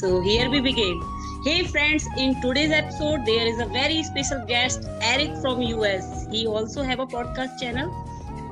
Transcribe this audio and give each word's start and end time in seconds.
So 0.00 0.18
here 0.22 0.48
we 0.48 0.60
begin. 0.60 0.98
Hey 1.44 1.62
friends, 1.62 2.06
in 2.16 2.40
today's 2.40 2.70
episode 2.70 3.26
there 3.26 3.46
is 3.46 3.58
a 3.60 3.66
very 3.66 4.02
special 4.02 4.42
guest, 4.46 4.86
Eric 5.02 5.36
from 5.42 5.60
US. 5.60 6.26
He 6.30 6.46
also 6.46 6.82
have 6.82 7.00
a 7.00 7.06
podcast 7.06 7.60
channel. 7.60 7.90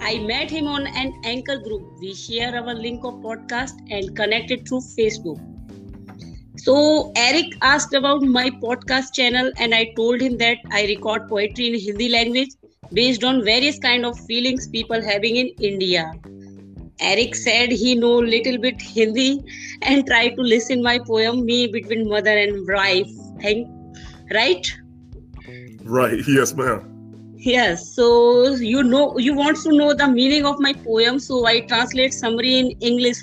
I 0.03 0.19
met 0.19 0.51
him 0.51 0.67
on 0.67 0.87
an 0.89 1.15
anchor 1.25 1.57
group. 1.57 1.87
We 2.03 2.13
share 2.15 2.55
our 2.55 2.75
link 2.75 3.03
of 3.03 3.15
podcast 3.29 3.81
and 3.91 4.15
connected 4.15 4.69
through 4.69 4.83
Facebook. 4.99 5.41
So 6.59 7.13
Eric 7.17 7.57
asked 7.63 7.95
about 7.95 8.21
my 8.21 8.51
podcast 8.51 9.15
channel 9.15 9.51
and 9.57 9.75
I 9.75 9.87
told 9.97 10.21
him 10.21 10.37
that 10.37 10.59
I 10.71 10.85
record 10.85 11.31
poetry 11.31 11.69
in 11.69 11.81
Hindi 11.81 12.11
language 12.11 12.51
based 12.93 13.25
on 13.25 13.43
various 13.43 13.79
kind 13.79 14.05
of 14.05 14.21
feelings 14.27 14.69
people 14.69 15.01
having 15.01 15.37
in 15.37 15.49
India. 15.61 16.13
Eric 17.01 17.35
hmm. 17.35 17.41
said 17.43 17.73
he 17.73 17.95
know 17.95 18.19
little 18.19 18.59
bit 18.59 18.81
Hindi 18.81 19.45
and 19.83 20.07
try 20.07 20.29
to 20.29 20.41
listen 20.41 20.83
my 20.83 20.99
poem 20.99 21.45
Me 21.45 21.67
Between 21.67 22.09
Mother 22.09 22.37
and 22.37 22.67
Wife. 22.67 23.11
Thank, 23.41 23.69
right? 24.33 24.67
Right. 25.85 26.21
Yes, 26.27 26.55
ma'am. 26.55 27.35
Yes. 27.37 27.89
So 27.95 28.55
you 28.55 28.83
know 28.83 29.17
you 29.19 29.35
want 29.35 29.59
to 29.59 29.73
know 29.73 29.95
the 29.95 30.09
meaning 30.09 30.45
of 30.45 30.59
my 30.59 30.73
poem, 30.73 31.19
so 31.19 31.47
I 31.47 31.61
translate 31.61 32.13
summary 32.13 32.59
in 32.59 32.71
English. 32.81 33.23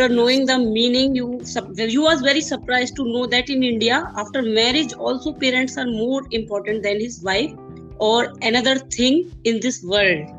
After 0.00 0.14
knowing 0.14 0.46
the 0.46 0.58
meaning, 0.58 1.16
you 1.16 1.42
you 1.76 2.02
was 2.02 2.20
very 2.20 2.40
surprised 2.40 2.94
to 2.96 3.04
know 3.04 3.26
that 3.26 3.50
in 3.50 3.64
India, 3.64 4.12
after 4.16 4.42
marriage, 4.42 4.92
also 4.92 5.32
parents 5.32 5.76
are 5.76 5.86
more 5.86 6.22
important 6.30 6.84
than 6.84 7.00
his 7.00 7.20
wife 7.20 7.52
or 7.98 8.32
another 8.42 8.78
thing 8.78 9.32
in 9.42 9.58
this 9.58 9.82
world 9.82 10.37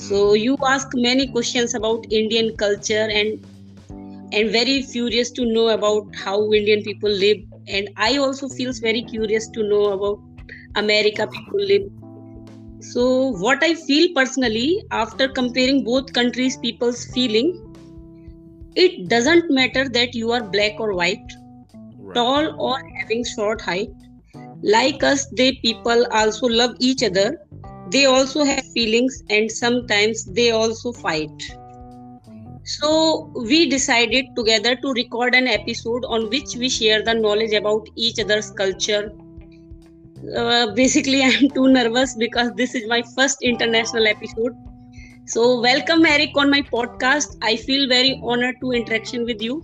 so 0.00 0.18
hmm. 0.30 0.36
you 0.42 0.56
ask 0.66 0.88
many 0.94 1.26
questions 1.36 1.74
about 1.74 2.06
indian 2.18 2.50
culture 2.56 3.06
and 3.20 3.46
and 4.32 4.50
very 4.56 4.82
curious 4.82 5.30
to 5.38 5.44
know 5.44 5.68
about 5.68 6.14
how 6.24 6.52
indian 6.52 6.82
people 6.82 7.10
live. 7.10 7.38
And 7.68 7.88
i 7.96 8.16
also 8.18 8.48
feels 8.48 8.78
very 8.78 9.02
curious 9.02 9.48
to 9.56 9.62
know 9.62 9.86
about 9.92 10.20
america 10.76 11.26
people 11.26 11.64
live. 11.72 11.88
So 12.80 13.02
what 13.44 13.62
i 13.62 13.74
feel 13.74 14.08
personally 14.14 14.82
after 14.90 15.28
comparing 15.28 15.84
both 15.84 16.12
countries 16.12 16.56
people's 16.56 17.04
feeling 17.16 17.50
it 18.74 19.08
doesn't 19.08 19.50
matter 19.50 19.88
that 19.88 20.14
you 20.14 20.32
are 20.32 20.42
black 20.42 20.80
or 20.80 20.94
white 20.94 21.36
right. 21.74 22.14
tall 22.14 22.54
or 22.58 22.80
having 23.00 23.24
short 23.24 23.60
height. 23.60 23.90
Like 24.62 25.02
us 25.02 25.26
they 25.36 25.52
people 25.62 26.06
also 26.12 26.46
love 26.46 26.76
each 26.78 27.02
other 27.02 27.38
they 27.90 28.06
also 28.06 28.44
have 28.44 28.64
feelings 28.74 29.22
and 29.30 29.50
sometimes 29.50 30.24
they 30.24 30.50
also 30.50 30.92
fight. 30.92 31.42
So 32.64 33.32
we 33.34 33.68
decided 33.68 34.26
together 34.36 34.76
to 34.76 34.92
record 34.92 35.34
an 35.34 35.48
episode 35.48 36.04
on 36.06 36.28
which 36.30 36.56
we 36.56 36.68
share 36.68 37.02
the 37.02 37.14
knowledge 37.14 37.52
about 37.52 37.88
each 37.96 38.20
other's 38.20 38.50
culture. 38.50 39.10
Uh, 40.36 40.66
basically 40.74 41.22
i'm 41.28 41.48
too 41.50 41.68
nervous 41.68 42.14
because 42.16 42.50
this 42.56 42.74
is 42.74 42.86
my 42.88 43.02
first 43.16 43.38
international 43.42 44.06
episode. 44.06 44.52
So 45.26 45.60
welcome 45.60 46.04
eric 46.06 46.30
on 46.36 46.50
my 46.50 46.62
podcast. 46.62 47.36
I 47.42 47.56
feel 47.56 47.88
very 47.88 48.20
honored 48.24 48.56
to 48.62 48.72
interaction 48.72 49.24
with 49.24 49.42
you. 49.42 49.62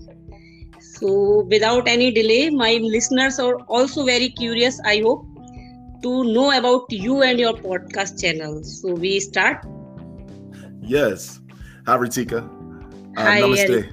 So, 0.81 1.47
without 1.51 1.89
any 1.89 2.11
delay, 2.11 2.51
my 2.51 2.79
listeners 2.83 3.39
are 3.39 3.57
also 3.69 4.05
very 4.05 4.31
curious, 4.31 4.81
I 4.85 5.01
hope, 5.05 5.27
to 6.03 6.25
know 6.25 6.57
about 6.57 6.91
you 6.91 7.23
and 7.23 7.39
your 7.39 7.55
podcast 7.55 8.21
channel. 8.21 8.63
So, 8.65 8.95
we 8.95 9.21
start? 9.21 9.65
Yes. 10.81 11.41
Hi, 11.87 11.97
Ritika. 11.97 12.45
Uh, 13.17 13.23
Hi, 13.23 13.41
namaste. 13.41 13.91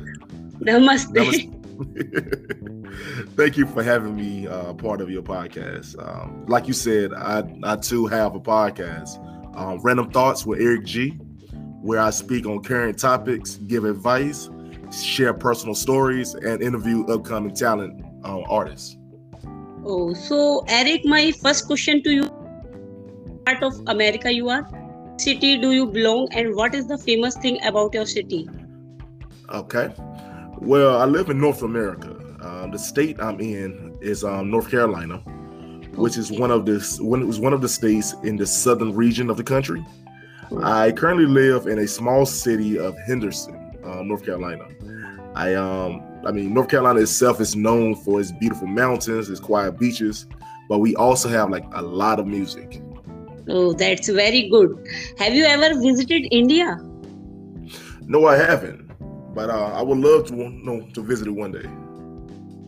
Namaste. 0.59 1.13
namaste. 1.13 1.53
Thank 3.35 3.57
you 3.57 3.65
for 3.65 3.81
having 3.81 4.15
me 4.15 4.47
uh, 4.47 4.73
part 4.73 5.01
of 5.01 5.09
your 5.09 5.23
podcast. 5.23 5.95
Um, 6.01 6.45
like 6.47 6.67
you 6.67 6.73
said, 6.73 7.13
I, 7.13 7.43
I 7.63 7.75
too 7.77 8.05
have 8.07 8.35
a 8.35 8.39
podcast, 8.39 9.17
um, 9.55 9.79
Random 9.81 10.11
Thoughts 10.11 10.45
with 10.45 10.61
Eric 10.61 10.85
G, 10.85 11.11
where 11.81 11.99
I 11.99 12.11
speak 12.11 12.45
on 12.45 12.61
current 12.63 12.99
topics, 12.99 13.55
give 13.55 13.85
advice, 13.85 14.49
share 14.91 15.33
personal 15.33 15.75
stories, 15.75 16.35
and 16.35 16.61
interview 16.61 17.05
upcoming 17.05 17.55
talent 17.55 18.03
uh, 18.23 18.41
artists. 18.41 18.97
Oh, 19.85 20.13
so 20.13 20.63
Eric, 20.67 21.03
my 21.03 21.31
first 21.31 21.67
question 21.67 22.01
to 22.03 22.11
you: 22.11 22.29
Part 23.45 23.63
of 23.63 23.81
America 23.87 24.31
you 24.31 24.49
are? 24.49 24.65
City 25.17 25.57
do 25.57 25.71
you 25.71 25.85
belong, 25.85 26.29
and 26.31 26.55
what 26.55 26.73
is 26.73 26.87
the 26.87 26.97
famous 26.97 27.35
thing 27.35 27.59
about 27.65 27.93
your 27.93 28.05
city? 28.05 28.49
Okay, 29.49 29.93
well, 30.59 31.01
I 31.01 31.05
live 31.05 31.29
in 31.29 31.39
North 31.39 31.63
America. 31.63 32.15
Uh, 32.41 32.67
the 32.67 32.79
state 32.79 33.19
I'm 33.19 33.41
in 33.41 33.97
is 34.01 34.23
um, 34.23 34.49
North 34.49 34.71
Carolina, 34.71 35.17
which 35.95 36.17
is 36.17 36.31
one 36.31 36.49
of 36.49 36.65
the 36.65 36.79
when 37.01 37.21
it 37.21 37.25
was 37.25 37.39
one 37.39 37.51
of 37.51 37.61
the 37.61 37.69
states 37.69 38.15
in 38.23 38.37
the 38.37 38.47
southern 38.47 38.95
region 38.95 39.29
of 39.29 39.35
the 39.35 39.43
country. 39.43 39.85
I 40.61 40.93
currently 40.93 41.25
live 41.25 41.67
in 41.67 41.79
a 41.79 41.87
small 41.87 42.25
city 42.25 42.79
of 42.79 42.95
Henderson, 43.05 43.55
uh, 43.83 44.01
North 44.03 44.23
Carolina. 44.23 44.67
I 45.35 45.55
um 45.55 46.12
I 46.25 46.31
mean 46.31 46.53
North 46.53 46.69
Carolina 46.69 47.01
itself 47.01 47.41
is 47.41 47.55
known 47.55 47.95
for 47.95 48.21
its 48.21 48.31
beautiful 48.31 48.67
mountains, 48.67 49.29
its 49.29 49.39
quiet 49.39 49.77
beaches, 49.77 50.25
but 50.69 50.79
we 50.79 50.95
also 50.95 51.27
have 51.29 51.49
like 51.49 51.65
a 51.73 51.81
lot 51.81 52.19
of 52.19 52.27
music. 52.27 52.81
Oh, 53.49 53.73
that's 53.73 54.07
very 54.07 54.49
good. 54.49 54.71
Have 55.17 55.33
you 55.33 55.43
ever 55.43 55.77
visited 55.79 56.27
India? 56.31 56.79
No, 58.07 58.25
I 58.25 58.37
haven't, 58.37 58.89
but 59.35 59.49
uh, 59.49 59.73
I 59.73 59.81
would 59.81 59.97
love 59.97 60.27
to 60.27 60.35
you 60.35 60.49
know, 60.63 60.87
to 60.93 61.03
visit 61.03 61.27
it 61.27 61.31
one 61.31 61.51
day. 61.51 61.69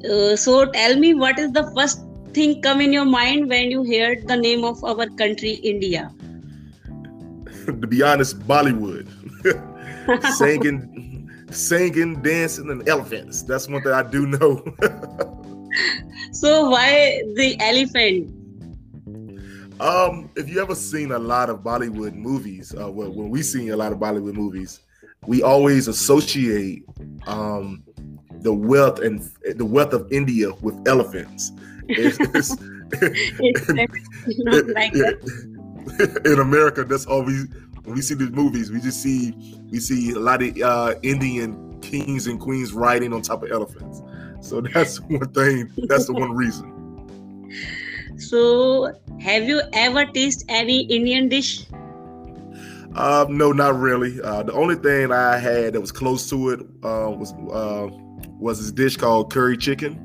Uh, 0.10 0.36
so 0.36 0.66
tell 0.66 0.98
me, 0.98 1.14
what 1.14 1.40
is 1.40 1.52
the 1.52 1.72
first 1.76 2.02
thing 2.34 2.62
come 2.62 2.82
in 2.82 2.92
your 2.92 3.06
mind 3.06 3.48
when 3.48 3.72
you 3.72 3.84
heard 3.86 4.28
the 4.28 4.36
name 4.36 4.66
of 4.66 4.84
our 4.84 5.08
country, 5.12 5.52
India? 5.64 6.14
to 7.66 7.88
be 7.88 8.04
honest, 8.04 8.40
Bollywood. 8.40 9.08
singing, 10.38 11.25
singing, 11.52 12.22
dancing, 12.22 12.70
and 12.70 12.88
elephants. 12.88 13.44
That's 13.44 13.68
one 13.68 13.82
thing 13.82 13.92
I 13.92 14.04
do 14.04 14.26
know. 14.26 14.64
so 16.32 16.70
why 16.70 17.22
the 17.36 17.58
elephant? 17.60 18.32
Um, 19.80 20.30
if 20.36 20.48
you 20.48 20.62
ever 20.62 20.76
seen 20.76 21.12
a 21.12 21.20
lot 21.20 21.50
of 21.50 21.60
Bollywood 21.60 22.14
movies, 22.14 22.74
uh, 22.74 22.90
well, 22.90 23.12
when 23.12 23.30
we 23.30 23.44
see 23.44 23.70
a 23.70 23.78
lot 23.78 23.92
of 23.92 24.00
Bollywood 24.00 24.36
movies, 24.36 24.80
we 25.28 25.44
always 25.44 25.88
associate 25.88 26.84
um 27.28 27.84
the 28.42 28.54
wealth 28.54 29.00
and 29.00 29.30
the 29.56 29.66
wealth 29.66 29.92
of 29.94 30.08
India 30.12 30.54
with 30.62 30.76
elephants. 30.88 31.52
It's, 31.88 32.18
it's, 32.36 32.56
it's 33.40 33.70
like 34.76 34.94
in 36.26 36.40
America, 36.40 36.84
that's 36.84 37.06
all 37.06 37.24
we 37.24 37.46
when 37.86 37.96
we 37.96 38.02
see 38.02 38.16
these 38.16 38.32
movies, 38.32 38.72
we 38.72 38.82
just 38.82 39.02
see 39.02 39.34
we 39.70 39.80
see 39.80 40.12
a 40.12 40.20
lot 40.20 40.42
of 40.42 40.58
uh, 40.62 40.96
Indian 41.04 41.80
kings 41.82 42.28
and 42.28 42.40
queens 42.40 42.74
riding 42.74 43.14
on 43.14 43.22
top 43.22 43.44
of 43.44 43.52
elephants. 43.52 44.02
So 44.42 44.62
that's 44.62 45.00
one 45.02 45.30
thing. 45.30 45.72
That's 45.88 46.08
the 46.08 46.14
one 46.14 46.32
reason. 46.32 46.72
So, 48.18 48.94
have 49.20 49.44
you 49.44 49.62
ever 49.74 50.06
tasted 50.06 50.46
any 50.50 50.82
Indian 50.82 51.30
dish? 51.30 51.66
Uh, 52.96 53.26
no, 53.30 53.52
not 53.52 53.78
really. 53.78 54.22
Uh, 54.22 54.44
the 54.44 54.54
only 54.54 54.76
thing 54.76 55.12
I 55.12 55.38
had 55.38 55.74
that 55.74 55.82
was 55.82 55.92
close 55.92 56.30
to 56.30 56.50
it 56.52 56.62
uh, 56.84 57.12
was 57.12 57.34
uh, 57.52 57.90
was 58.40 58.60
this 58.60 58.72
dish 58.72 58.98
called 58.98 59.32
curry 59.32 59.58
chicken. 59.58 60.02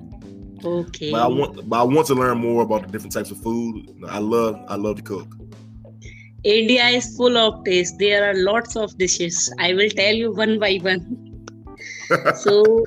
Okay. 0.63 1.13
But 1.13 1.23
I 1.23 1.27
want, 1.29 1.69
but 1.69 1.81
I 1.81 1.83
want 1.85 2.07
to 2.09 2.15
learn 2.15 2.39
more 2.39 2.63
about 2.63 2.83
the 2.83 2.89
different 2.89 3.13
types 3.13 3.31
of 3.31 3.39
food. 3.39 3.89
I 4.09 4.19
love, 4.19 4.63
I 4.69 4.75
love 4.75 4.97
to 4.97 5.03
cook. 5.03 5.35
India 6.45 6.87
is 6.87 7.17
full 7.17 7.37
of 7.37 7.65
taste. 7.65 7.99
There 7.99 8.31
are 8.31 8.35
lots 8.35 8.77
of 8.77 8.97
dishes. 8.97 9.53
I 9.59 9.75
will 9.75 9.91
tell 9.91 10.15
you 10.15 10.33
one 10.33 10.59
by 10.59 10.79
one. 10.83 11.47
so, 12.37 12.85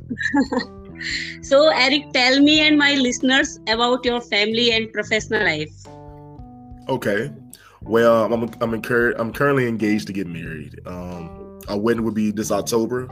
so 1.42 1.70
Eric, 1.70 2.12
tell 2.14 2.40
me 2.40 2.62
and 2.62 2.78
my 2.78 2.96
listeners 2.96 3.60
about 3.68 4.06
your 4.06 4.22
family 4.22 4.72
and 4.72 4.92
professional 4.92 5.44
life. 5.44 5.74
Okay. 6.90 7.32
Well, 7.84 8.34
I'm 8.34 8.50
I'm, 8.62 8.74
incur- 8.74 9.14
I'm 9.18 9.32
currently 9.32 9.68
engaged 9.68 10.08
to 10.08 10.14
get 10.14 10.26
married. 10.26 10.80
Um, 10.88 11.60
our 11.68 11.78
wedding 11.78 12.04
will 12.04 12.12
be 12.12 12.32
this 12.32 12.52
October. 12.52 13.08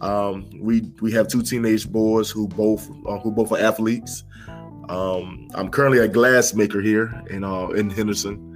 Um, 0.00 0.50
we 0.60 0.82
we 1.00 1.12
have 1.12 1.28
two 1.28 1.42
teenage 1.42 1.90
boys 1.90 2.30
who 2.30 2.48
both 2.48 2.90
uh, 3.06 3.18
who 3.20 3.30
both 3.30 3.52
are 3.52 3.58
athletes. 3.58 4.24
Um, 4.88 5.48
I'm 5.54 5.70
currently 5.70 6.00
a 6.00 6.08
glass 6.08 6.52
maker 6.52 6.82
here 6.82 7.22
in 7.30 7.44
uh, 7.44 7.68
in 7.68 7.88
Henderson. 7.88 8.53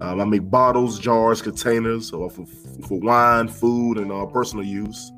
Um, 0.00 0.20
I 0.20 0.24
make 0.24 0.50
bottles, 0.50 0.98
jars, 0.98 1.40
containers 1.42 2.12
uh, 2.12 2.28
for, 2.28 2.46
for 2.86 3.00
wine, 3.00 3.48
food, 3.48 3.98
and 3.98 4.12
uh, 4.12 4.26
personal 4.26 4.64
use. 4.64 5.12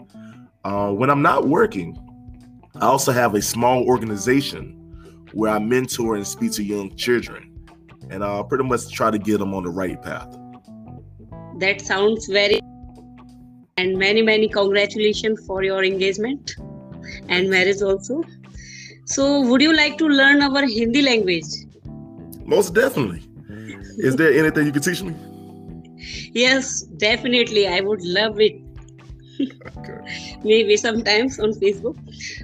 Uh, 0.65 0.93
when 0.93 1.11
I'm 1.11 1.23
not 1.23 1.49
working, 1.49 1.99
I 2.77 2.87
also 2.87 3.13
have 3.13 3.35
a 3.35 3.43
small 3.43 3.85
organization 3.85 4.75
where 5.33 5.53
I 5.53 5.59
mentor 5.59 6.17
and 6.17 6.27
speak 6.27 6.53
to 6.53 6.63
young 6.63 6.95
children, 6.97 7.67
and 8.11 8.25
I 8.25 8.39
uh, 8.39 8.43
pretty 8.45 8.65
much 8.65 8.91
try 8.91 9.11
to 9.11 9.19
get 9.19 9.39
them 9.39 9.55
on 9.55 9.65
the 9.65 9.71
right 9.71 10.01
path. 10.01 10.37
That 11.59 11.81
sounds 11.81 12.27
very 12.27 12.61
and 13.77 13.99
many 13.99 14.23
many 14.23 14.49
congratulations 14.49 15.45
for 15.47 15.63
your 15.63 15.85
engagement. 15.85 16.55
and 17.29 17.51
marriage 17.51 17.83
also. 17.83 18.23
So, 19.05 19.41
would 19.41 19.63
you 19.63 19.75
like 19.75 19.99
to 19.99 20.07
learn 20.07 20.43
our 20.43 20.67
Hindi 20.67 21.03
language? 21.03 21.45
Most 22.45 22.75
definitely. 22.75 23.28
Is 23.99 24.17
there 24.17 24.33
anything 24.33 24.67
you 24.67 24.73
can 24.73 24.83
teach 24.83 25.03
me? 25.03 25.15
Yes, 26.33 26.83
definitely. 26.83 27.67
I 27.67 27.81
would 27.81 28.03
love 28.03 28.41
it. 28.41 28.61
okay. 29.79 30.39
Maybe 30.45 30.77
sometimes 30.77 31.39
on 31.39 31.53
Facebook. 31.53 31.97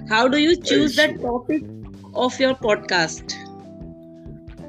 How 0.09 0.27
do 0.27 0.37
you 0.37 0.55
choose 0.55 0.95
the 0.95 1.13
topic 1.21 1.63
of 2.13 2.39
your 2.39 2.55
podcast? 2.55 3.33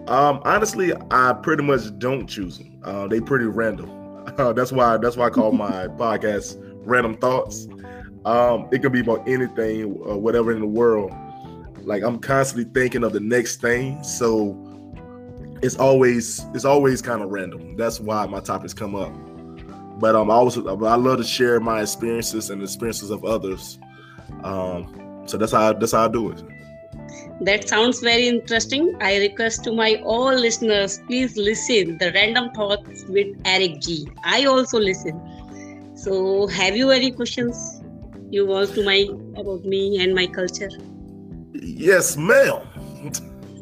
Um, 0.08 0.40
honestly, 0.44 0.92
I 1.10 1.32
pretty 1.32 1.62
much 1.64 1.98
don't 1.98 2.26
choose 2.26 2.58
them. 2.58 2.78
Uh, 2.84 3.08
they 3.08 3.20
pretty 3.20 3.46
random. 3.46 3.92
Uh, 4.38 4.52
that's 4.52 4.70
why 4.70 4.98
that's 4.98 5.16
why 5.16 5.26
I 5.26 5.30
call 5.30 5.52
my 5.52 5.86
podcast 5.96 6.60
"Random 6.84 7.16
Thoughts." 7.16 7.68
Um, 8.26 8.68
it 8.70 8.82
can 8.82 8.92
be 8.92 9.00
about 9.00 9.26
anything, 9.26 9.84
uh, 10.06 10.16
whatever 10.16 10.52
in 10.52 10.60
the 10.60 10.66
world. 10.66 11.10
Like 11.84 12.02
I'm 12.02 12.18
constantly 12.18 12.70
thinking 12.74 13.02
of 13.02 13.12
the 13.14 13.20
next 13.20 13.62
thing, 13.62 14.02
so 14.02 14.52
it's 15.66 15.76
always 15.76 16.46
it's 16.54 16.64
always 16.64 17.02
kind 17.02 17.20
of 17.22 17.30
random. 17.30 17.76
That's 17.76 18.00
why 18.00 18.24
my 18.26 18.40
topics 18.40 18.72
come 18.72 18.94
up. 18.94 19.12
But 19.98 20.14
um, 20.14 20.30
I 20.30 20.34
also 20.34 20.64
I 20.84 20.94
love 20.94 21.18
to 21.18 21.24
share 21.24 21.58
my 21.58 21.82
experiences 21.82 22.50
and 22.50 22.62
experiences 22.62 23.10
of 23.10 23.24
others. 23.24 23.78
Um, 24.44 25.24
so 25.26 25.36
that's 25.36 25.52
how 25.52 25.72
that's 25.72 25.92
how 25.92 26.04
I 26.04 26.08
do 26.08 26.30
it. 26.30 26.42
That 27.40 27.68
sounds 27.68 28.00
very 28.00 28.28
interesting. 28.28 28.96
I 29.00 29.18
request 29.18 29.64
to 29.64 29.72
my 29.72 30.00
all 30.04 30.34
listeners, 30.34 31.00
please 31.06 31.36
listen 31.36 31.98
the 31.98 32.12
random 32.12 32.50
thoughts 32.52 33.04
with 33.08 33.36
Eric 33.44 33.80
G. 33.80 34.08
I 34.24 34.44
also 34.46 34.78
listen. 34.78 35.20
So, 35.96 36.46
have 36.46 36.76
you 36.76 36.90
any 36.90 37.10
questions 37.10 37.82
you 38.30 38.46
want 38.46 38.74
to 38.74 38.84
my 38.84 39.08
about 39.36 39.64
me 39.64 40.00
and 40.02 40.14
my 40.14 40.26
culture? 40.26 40.70
Yes, 41.54 42.16
ma'am. 42.16 42.60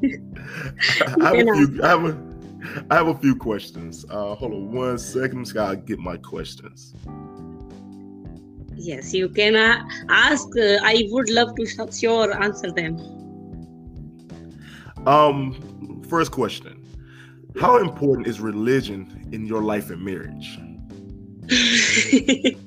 I, 1.20 1.36
have 1.36 1.48
a 1.48 1.52
few, 1.54 1.80
I, 1.82 1.88
have 1.88 2.04
a, 2.04 2.86
I 2.90 2.94
have 2.96 3.08
a 3.08 3.14
few 3.14 3.36
questions. 3.36 4.04
Uh, 4.08 4.34
hold 4.34 4.52
on 4.52 4.72
one 4.72 4.98
second. 4.98 5.52
Gotta 5.52 5.76
get 5.76 5.98
my 5.98 6.16
questions. 6.16 6.94
Yes, 8.76 9.14
you 9.14 9.28
can 9.28 9.56
uh, 9.56 9.82
ask. 10.08 10.48
Uh, 10.56 10.78
I 10.82 11.08
would 11.10 11.30
love 11.30 11.54
to 11.56 11.66
sure 11.66 12.42
answer 12.42 12.70
them. 12.70 12.98
Um, 15.06 16.02
first 16.08 16.32
question: 16.32 16.84
How 17.60 17.78
important 17.78 18.26
is 18.26 18.40
religion 18.40 19.28
in 19.32 19.46
your 19.46 19.62
life 19.62 19.90
and 19.90 20.02
marriage? 20.02 20.58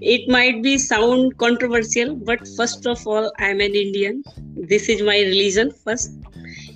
it 0.00 0.28
might 0.28 0.62
be 0.62 0.78
sound 0.78 1.36
controversial, 1.36 2.14
but 2.14 2.46
first 2.56 2.86
of 2.86 3.06
all, 3.06 3.32
I'm 3.38 3.60
an 3.60 3.74
Indian. 3.74 4.22
This 4.54 4.88
is 4.88 5.02
my 5.02 5.18
religion 5.18 5.72
first. 5.84 6.25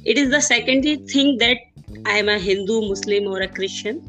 It 0.05 0.19
is 0.19 0.31
the 0.31 0.41
secondary 0.41 0.97
thing 0.97 1.39
that 1.39 1.59
I'm 2.07 2.29
a 2.29 2.39
Hindu, 2.39 2.89
Muslim, 2.89 3.27
or 3.27 3.41
a 3.41 3.49
Christian. 3.49 4.01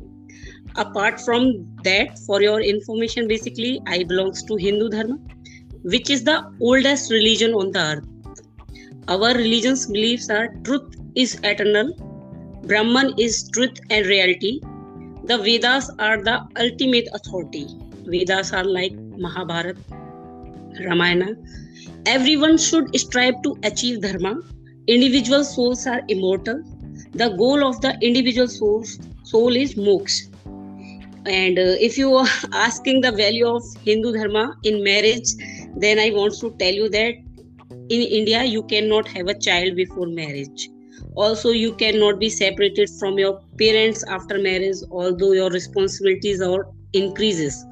Apart 0.76 1.20
from 1.22 1.68
that, 1.84 2.18
for 2.20 2.42
your 2.42 2.62
information, 2.62 3.28
basically, 3.28 3.82
I 3.88 4.04
belongs 4.04 4.44
to 4.44 4.56
Hindu 4.56 4.90
Dharma, 4.90 5.18
which 5.84 6.10
is 6.10 6.24
the 6.24 6.50
oldest 6.62 7.12
religion 7.12 7.54
on 7.54 7.72
the 7.72 7.80
earth 7.80 8.12
our 9.08 9.34
religion's 9.34 9.88
beliefs 9.88 10.30
are 10.30 10.48
truth 10.64 10.96
is 11.16 11.40
eternal, 11.44 11.94
Brahman 12.64 13.14
is 13.18 13.50
truth 13.50 13.80
and 13.90 14.06
reality. 14.06 14.60
The 15.26 15.38
Vedas 15.38 15.90
are 16.00 16.22
the 16.24 16.48
ultimate 16.60 17.08
authority. 17.14 17.68
Vedas 18.06 18.54
are 18.54 18.64
like 18.64 18.94
Mahabharata, 18.94 19.76
Ramayana. 20.86 21.36
Everyone 22.06 22.58
should 22.58 22.98
strive 22.98 23.42
to 23.42 23.58
achieve 23.64 24.02
dharma. 24.02 24.42
Individual 24.88 25.44
souls 25.44 25.86
are 25.86 26.02
immortal. 26.08 26.64
The 27.14 27.30
goal 27.30 27.64
of 27.64 27.82
the 27.82 27.98
individual 28.02 28.48
soul, 28.48 28.84
soul 29.24 29.56
is 29.56 29.76
moksha. 29.76 30.28
And 31.26 31.60
uh, 31.60 31.76
if 31.80 31.98
you 31.98 32.16
are 32.16 32.28
asking 32.54 33.02
the 33.02 33.12
value 33.12 33.48
of 33.48 33.64
Hindu 33.86 34.14
dharma 34.14 34.56
in 34.64 34.84
marriage, 34.84 35.30
then 35.76 36.00
I 36.00 36.10
want 36.10 36.34
to 36.40 36.52
tell 36.58 36.74
you 36.74 36.90
that 36.90 37.14
in 37.90 38.02
India, 38.02 38.44
you 38.44 38.64
cannot 38.64 39.08
have 39.10 39.28
a 39.28 39.38
child 39.38 39.76
before 39.76 40.08
marriage. 40.08 40.70
Also, 41.16 41.50
you 41.50 41.74
cannot 41.76 42.20
be 42.20 42.30
separated 42.30 42.90
from 43.00 43.20
your 43.20 43.42
parents 43.60 44.04
after 44.08 44.40
marriage, 44.40 44.78
although 44.90 45.34
your 45.34 45.50
responsibilities 45.50 46.42
are 46.42 46.66
increases. 46.94 47.66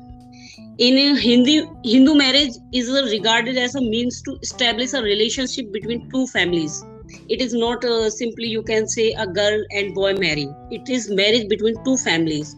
In 0.77 1.15
Hindi, 1.17 1.65
Hindu 1.83 2.15
marriage 2.15 2.53
is 2.73 2.89
regarded 3.11 3.57
as 3.57 3.75
a 3.75 3.81
means 3.81 4.21
to 4.23 4.38
establish 4.41 4.94
a 4.94 5.01
relationship 5.01 5.71
between 5.71 6.09
two 6.09 6.27
families. 6.27 6.83
It 7.29 7.41
is 7.41 7.53
not 7.53 7.83
uh, 7.83 8.09
simply 8.09 8.47
you 8.47 8.63
can 8.63 8.88
say 8.88 9.13
a 9.13 9.27
girl 9.27 9.63
and 9.71 9.94
boy 9.94 10.13
marry. 10.13 10.47
It 10.71 10.89
is 10.89 11.09
marriage 11.09 11.47
between 11.50 11.83
two 11.83 11.97
families. 11.97 12.56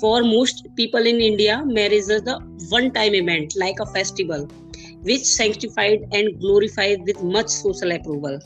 For 0.00 0.22
most 0.22 0.66
people 0.76 1.06
in 1.06 1.20
India, 1.20 1.62
marriage 1.64 2.08
is 2.08 2.26
a 2.26 2.38
one-time 2.70 3.14
event 3.14 3.54
like 3.56 3.76
a 3.80 3.86
festival 3.86 4.48
which 5.02 5.22
sanctified 5.22 6.00
and 6.12 6.38
glorified 6.40 7.00
with 7.06 7.22
much 7.22 7.48
social 7.48 7.92
approval. 7.92 8.38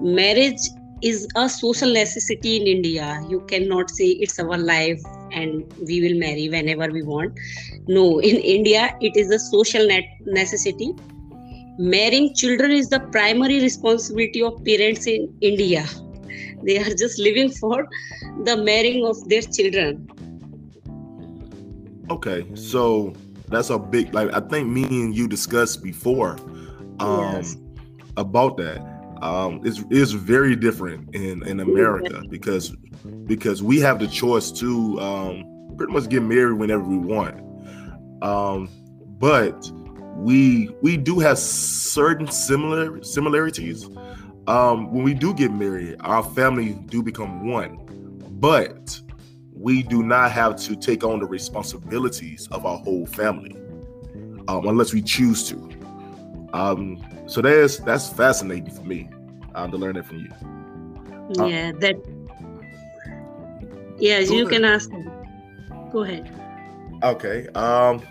Marriage 0.00 0.62
is 1.02 1.28
a 1.36 1.48
social 1.48 1.92
necessity 1.92 2.56
in 2.56 2.66
India. 2.66 3.20
You 3.28 3.40
cannot 3.48 3.90
say 3.90 4.06
it's 4.06 4.38
our 4.38 4.56
life 4.56 5.00
and 5.32 5.64
we 5.86 6.00
will 6.00 6.18
marry 6.18 6.48
whenever 6.48 6.90
we 6.92 7.02
want. 7.02 7.38
No, 7.86 8.18
in 8.20 8.36
India, 8.36 8.96
it 9.00 9.16
is 9.16 9.30
a 9.30 9.38
social 9.38 9.86
net 9.86 10.04
necessity. 10.24 10.92
Marrying 11.78 12.34
children 12.34 12.70
is 12.70 12.88
the 12.88 13.00
primary 13.00 13.60
responsibility 13.60 14.42
of 14.42 14.64
parents 14.64 15.06
in 15.06 15.32
India. 15.40 15.86
They 16.62 16.78
are 16.78 16.94
just 16.94 17.18
living 17.18 17.50
for 17.50 17.86
the 18.44 18.56
marrying 18.56 19.04
of 19.04 19.28
their 19.28 19.42
children. 19.42 20.08
Okay, 22.10 22.46
so 22.54 23.12
that's 23.48 23.70
a 23.70 23.78
big 23.78 24.14
like 24.14 24.32
I 24.32 24.40
think 24.40 24.68
me 24.68 24.84
and 24.84 25.14
you 25.14 25.28
discussed 25.28 25.82
before 25.82 26.36
um 26.98 27.36
yes. 27.36 27.56
about 28.16 28.56
that. 28.56 28.78
Um 29.22 29.60
it's 29.64 29.82
is 29.90 30.12
very 30.12 30.56
different 30.56 31.14
in 31.14 31.46
in 31.46 31.60
America 31.60 32.22
because 32.30 32.70
because 33.26 33.62
we 33.62 33.80
have 33.80 33.98
the 33.98 34.06
choice 34.06 34.50
to 34.52 35.00
um 35.00 35.74
pretty 35.76 35.92
much 35.92 36.08
get 36.08 36.22
married 36.22 36.58
whenever 36.58 36.82
we 36.82 36.98
want. 36.98 37.36
Um 38.22 38.68
but 39.18 39.70
we 40.16 40.70
we 40.82 40.96
do 40.96 41.18
have 41.18 41.38
certain 41.38 42.28
similar 42.28 43.02
similarities. 43.02 43.88
Um 44.46 44.92
when 44.92 45.02
we 45.02 45.14
do 45.14 45.34
get 45.34 45.52
married, 45.52 45.96
our 46.00 46.22
family 46.22 46.74
do 46.86 47.02
become 47.02 47.48
one. 47.48 47.78
But 48.38 49.00
we 49.52 49.82
do 49.82 50.02
not 50.02 50.30
have 50.32 50.56
to 50.56 50.76
take 50.76 51.02
on 51.02 51.18
the 51.18 51.26
responsibilities 51.26 52.46
of 52.52 52.66
our 52.66 52.78
whole 52.78 53.06
family 53.06 53.56
um, 54.48 54.66
unless 54.66 54.92
we 54.92 55.02
choose 55.02 55.48
to. 55.48 55.56
Um, 56.52 57.04
so 57.26 57.40
that's 57.40 57.78
that's 57.78 58.08
fascinating 58.08 58.70
for 58.70 58.82
me 58.82 59.08
um, 59.54 59.70
to 59.70 59.76
learn 59.76 59.96
that 59.96 60.06
from 60.06 60.18
you. 60.18 60.30
Um, 61.40 61.50
yeah, 61.50 61.72
that. 61.72 61.96
Yes, 63.98 64.30
you 64.30 64.46
ahead. 64.46 64.52
can 64.52 64.64
ask. 64.64 64.90
Them. 64.90 65.10
Go 65.90 66.02
ahead. 66.02 66.30
Okay. 67.02 67.48
Um, 67.48 68.02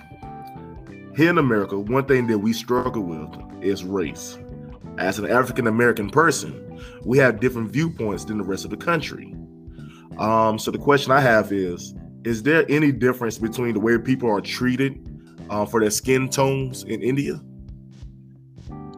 here 1.16 1.30
in 1.30 1.38
America, 1.38 1.78
one 1.78 2.06
thing 2.06 2.28
that 2.28 2.38
we 2.38 2.54
struggle 2.54 3.04
with 3.04 3.30
is 3.64 3.84
race. 3.84 4.38
As 4.98 5.20
an 5.20 5.30
African 5.30 5.68
American 5.68 6.10
person, 6.10 6.80
we 7.04 7.18
have 7.18 7.40
different 7.40 7.72
viewpoints 7.72 8.26
than 8.26 8.38
the 8.38 8.44
rest 8.44 8.66
of 8.66 8.72
the 8.72 8.78
country. 8.78 9.34
Um, 10.18 10.58
so 10.60 10.72
the 10.72 10.78
question 10.78 11.12
I 11.12 11.22
have 11.22 11.52
is: 11.52 11.94
Is 12.24 12.44
there 12.44 12.66
any 12.70 12.92
difference 12.92 13.38
between 13.38 13.74
the 13.74 13.80
way 13.80 13.98
people 13.98 14.30
are 14.30 14.42
treated 14.42 15.00
uh, 15.50 15.66
for 15.66 15.80
their 15.80 15.90
skin 15.90 16.30
tones 16.30 16.84
in 16.84 17.02
India? 17.02 17.42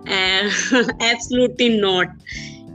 Uh, 0.07 0.49
absolutely 1.01 1.79
not. 1.79 2.07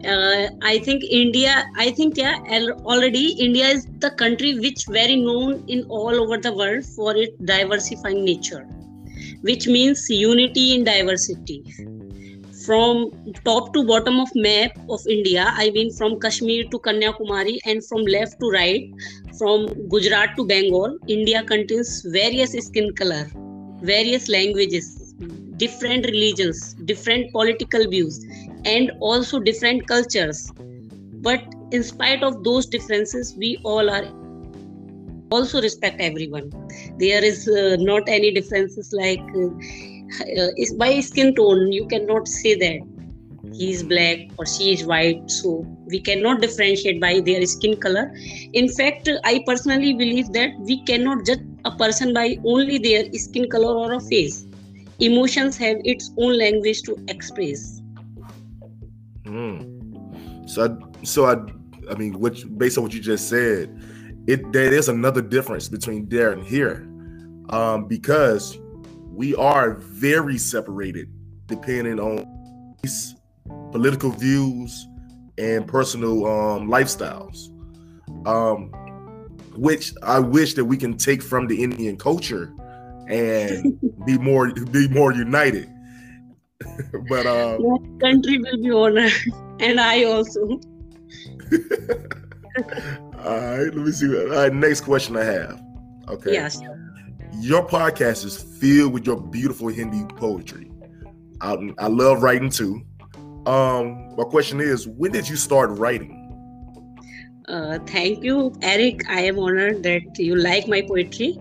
Uh, 0.04 0.48
I 0.62 0.80
think 0.80 1.04
India. 1.04 1.64
I 1.76 1.90
think 1.92 2.16
yeah. 2.16 2.38
Already, 2.84 3.32
India 3.38 3.68
is 3.68 3.86
the 3.98 4.10
country 4.10 4.58
which 4.58 4.86
very 4.86 5.16
known 5.16 5.64
in 5.68 5.84
all 5.84 6.20
over 6.20 6.38
the 6.38 6.52
world 6.52 6.84
for 6.84 7.16
its 7.16 7.36
diversifying 7.44 8.24
nature, 8.24 8.66
which 9.42 9.66
means 9.66 10.08
unity 10.08 10.74
in 10.74 10.84
diversity 10.84 11.62
from 12.64 13.10
top 13.44 13.72
to 13.74 13.84
bottom 13.84 14.20
of 14.20 14.28
map 14.34 14.72
of 14.88 15.00
India, 15.08 15.52
I 15.56 15.70
mean 15.70 15.92
from 15.92 16.20
Kashmir 16.20 16.64
to 16.70 16.78
Kanyakumari 16.78 17.58
and 17.64 17.84
from 17.84 18.02
left 18.02 18.38
to 18.40 18.50
right, 18.50 18.88
from 19.38 19.66
Gujarat 19.88 20.36
to 20.36 20.46
Bengal, 20.46 20.98
India 21.08 21.42
contains 21.42 22.02
various 22.02 22.52
skin 22.52 22.94
color, 22.94 23.28
various 23.82 24.28
languages, 24.28 25.14
different 25.56 26.06
religions, 26.06 26.74
different 26.84 27.32
political 27.32 27.88
views, 27.88 28.24
and 28.64 28.92
also 29.00 29.40
different 29.40 29.86
cultures. 29.88 30.50
But 31.22 31.42
in 31.72 31.82
spite 31.82 32.22
of 32.22 32.44
those 32.44 32.66
differences, 32.66 33.34
we 33.36 33.58
all 33.64 33.90
are 33.90 34.04
also 35.32 35.60
respect 35.62 36.00
everyone. 36.00 36.50
There 36.98 37.24
is 37.24 37.48
uh, 37.48 37.76
not 37.80 38.08
any 38.08 38.32
differences 38.32 38.92
like 38.92 39.20
uh, 40.20 40.48
by 40.76 41.00
skin 41.00 41.34
tone 41.34 41.72
you 41.72 41.86
cannot 41.86 42.28
say 42.28 42.54
that 42.54 42.80
he 43.52 43.70
is 43.72 43.82
black 43.82 44.18
or 44.38 44.46
she 44.46 44.72
is 44.72 44.84
white 44.84 45.30
so 45.30 45.66
we 45.86 46.00
cannot 46.00 46.40
differentiate 46.40 47.00
by 47.00 47.20
their 47.20 47.44
skin 47.46 47.76
color 47.76 48.12
in 48.52 48.68
fact 48.68 49.08
i 49.24 49.42
personally 49.46 49.92
believe 49.92 50.32
that 50.32 50.50
we 50.60 50.82
cannot 50.84 51.24
judge 51.26 51.40
a 51.64 51.70
person 51.76 52.14
by 52.14 52.36
only 52.44 52.78
their 52.78 53.04
skin 53.14 53.48
color 53.50 53.74
or 53.74 53.94
a 53.94 54.00
face 54.00 54.46
emotions 55.00 55.56
have 55.56 55.78
its 55.84 56.12
own 56.18 56.38
language 56.38 56.82
to 56.82 56.96
express 57.08 57.80
mm. 59.24 60.48
so 60.48 60.64
I, 60.64 61.04
so 61.04 61.26
i 61.26 61.36
i 61.90 61.94
mean 61.94 62.18
which 62.18 62.44
based 62.56 62.78
on 62.78 62.84
what 62.84 62.94
you 62.94 63.00
just 63.00 63.28
said 63.28 63.68
it 64.26 64.52
there 64.52 64.72
is 64.72 64.88
another 64.88 65.22
difference 65.22 65.68
between 65.68 66.08
there 66.08 66.32
and 66.32 66.44
here 66.44 66.88
um 67.50 67.86
because 67.86 68.58
we 69.10 69.34
are 69.34 69.74
very 69.74 70.38
separated 70.38 71.08
depending 71.46 71.98
on 71.98 72.24
political 73.72 74.10
views 74.10 74.86
and 75.38 75.66
personal 75.66 76.26
um, 76.26 76.68
lifestyles 76.68 77.48
um, 78.26 78.70
which 79.56 79.92
i 80.02 80.18
wish 80.18 80.54
that 80.54 80.64
we 80.64 80.76
can 80.76 80.96
take 80.96 81.22
from 81.22 81.46
the 81.46 81.62
indian 81.62 81.96
culture 81.96 82.52
and 83.08 83.78
be 84.06 84.18
more 84.18 84.52
be 84.52 84.88
more 84.88 85.12
united. 85.12 85.68
But 87.08 87.26
uh 87.26 87.58
country 88.00 88.38
will 88.38 88.56
be 88.56 88.70
honored 88.70 89.12
and 89.60 89.80
i 89.80 90.04
also 90.04 90.60
all 93.24 93.36
right 93.38 93.74
let 93.74 93.76
me 93.76 93.92
see 93.92 94.08
all 94.08 94.26
right 94.26 94.54
next 94.54 94.82
question 94.82 95.16
i 95.16 95.24
have 95.24 95.60
okay 96.08 96.32
yes 96.32 96.60
your 97.40 97.66
podcast 97.66 98.24
is 98.24 98.36
filled 98.60 98.92
with 98.92 99.06
your 99.06 99.20
beautiful 99.20 99.68
Hindi 99.68 100.04
poetry. 100.16 100.70
I, 101.40 101.56
I 101.78 101.88
love 101.88 102.22
writing 102.22 102.50
too. 102.50 102.82
Um, 103.46 104.14
my 104.16 104.24
question 104.24 104.60
is, 104.60 104.86
when 104.86 105.12
did 105.12 105.28
you 105.28 105.36
start 105.36 105.70
writing? 105.70 106.18
Uh, 107.48 107.78
thank 107.86 108.22
you, 108.22 108.54
Eric. 108.62 109.08
I 109.08 109.22
am 109.22 109.38
honored 109.38 109.82
that 109.82 110.18
you 110.18 110.36
like 110.36 110.68
my 110.68 110.82
poetry. 110.82 111.38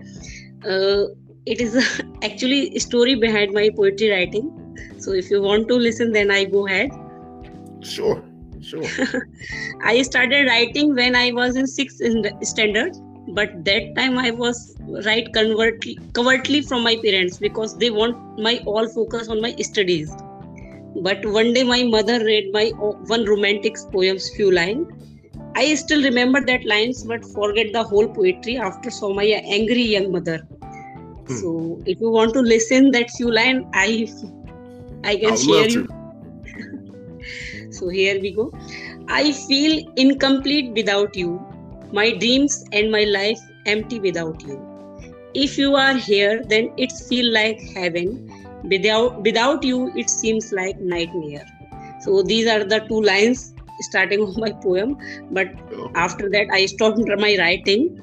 Uh, 0.64 1.04
it 1.46 1.60
is 1.60 2.02
actually 2.22 2.74
a 2.74 2.80
story 2.80 3.14
behind 3.14 3.52
my 3.52 3.70
poetry 3.70 4.10
writing. 4.10 4.50
So 4.98 5.12
if 5.12 5.30
you 5.30 5.42
want 5.42 5.68
to 5.68 5.74
listen, 5.74 6.12
then 6.12 6.30
I 6.30 6.44
go 6.44 6.66
ahead. 6.66 6.90
Sure, 7.82 8.24
sure. 8.70 9.28
I 9.84 10.02
started 10.02 10.46
writing 10.46 10.94
when 10.94 11.16
I 11.16 11.32
was 11.32 11.56
in 11.56 11.66
sixth 11.66 12.00
standard 12.42 12.92
but 13.28 13.64
that 13.64 13.94
time 13.94 14.18
i 14.18 14.30
was 14.30 14.74
right 15.06 15.32
convert 15.32 15.84
covertly 16.12 16.60
from 16.60 16.82
my 16.82 16.96
parents 16.96 17.38
because 17.38 17.76
they 17.78 17.90
want 17.90 18.16
my 18.38 18.60
all 18.66 18.88
focus 18.88 19.28
on 19.28 19.40
my 19.40 19.54
studies. 19.56 20.12
But 20.96 21.24
one 21.24 21.52
day 21.54 21.62
my 21.62 21.84
mother 21.84 22.18
read 22.24 22.52
my 22.52 22.70
one 23.06 23.24
romantic 23.24 23.76
poem's 23.92 24.28
few 24.36 24.50
lines. 24.50 24.88
I 25.54 25.74
still 25.74 26.02
remember 26.02 26.44
that 26.44 26.64
lines 26.64 27.04
but 27.04 27.24
forget 27.24 27.72
the 27.72 27.82
whole 27.82 28.08
poetry 28.08 28.58
after 28.58 28.90
saw 28.90 29.14
my 29.14 29.24
angry 29.24 29.82
young 29.82 30.10
mother. 30.12 30.38
Hmm. 31.26 31.36
so 31.36 31.80
if 31.86 32.00
you 32.00 32.10
want 32.10 32.32
to 32.34 32.40
listen 32.40 32.90
that 32.90 33.10
few 33.16 33.30
line 33.30 33.58
i 33.72 34.08
i 35.04 35.14
can 35.16 35.36
share 35.36 35.68
you 35.68 36.01
so 37.72 37.88
here 37.88 38.20
we 38.20 38.32
go. 38.32 38.52
I 39.08 39.32
feel 39.32 39.84
incomplete 39.96 40.72
without 40.74 41.16
you. 41.16 41.40
My 41.92 42.10
dreams 42.12 42.64
and 42.72 42.90
my 42.90 43.04
life 43.04 43.40
empty 43.66 44.00
without 44.00 44.42
you. 44.42 44.60
If 45.34 45.56
you 45.58 45.74
are 45.76 45.94
here 45.94 46.42
then 46.44 46.70
it 46.76 46.92
feels 47.08 47.32
like 47.34 47.60
heaven. 47.74 48.30
Without 48.64 49.22
without 49.22 49.64
you 49.64 49.90
it 49.96 50.10
seems 50.10 50.52
like 50.52 50.78
nightmare. 50.80 51.46
So 52.00 52.22
these 52.22 52.46
are 52.46 52.64
the 52.64 52.80
two 52.88 53.00
lines 53.00 53.54
starting 53.80 54.22
of 54.22 54.36
my 54.36 54.52
poem. 54.52 54.96
But 55.30 55.48
after 55.94 56.28
that 56.30 56.48
i 56.52 56.66
stopped 56.66 56.98
my 57.18 57.36
writing. 57.38 57.98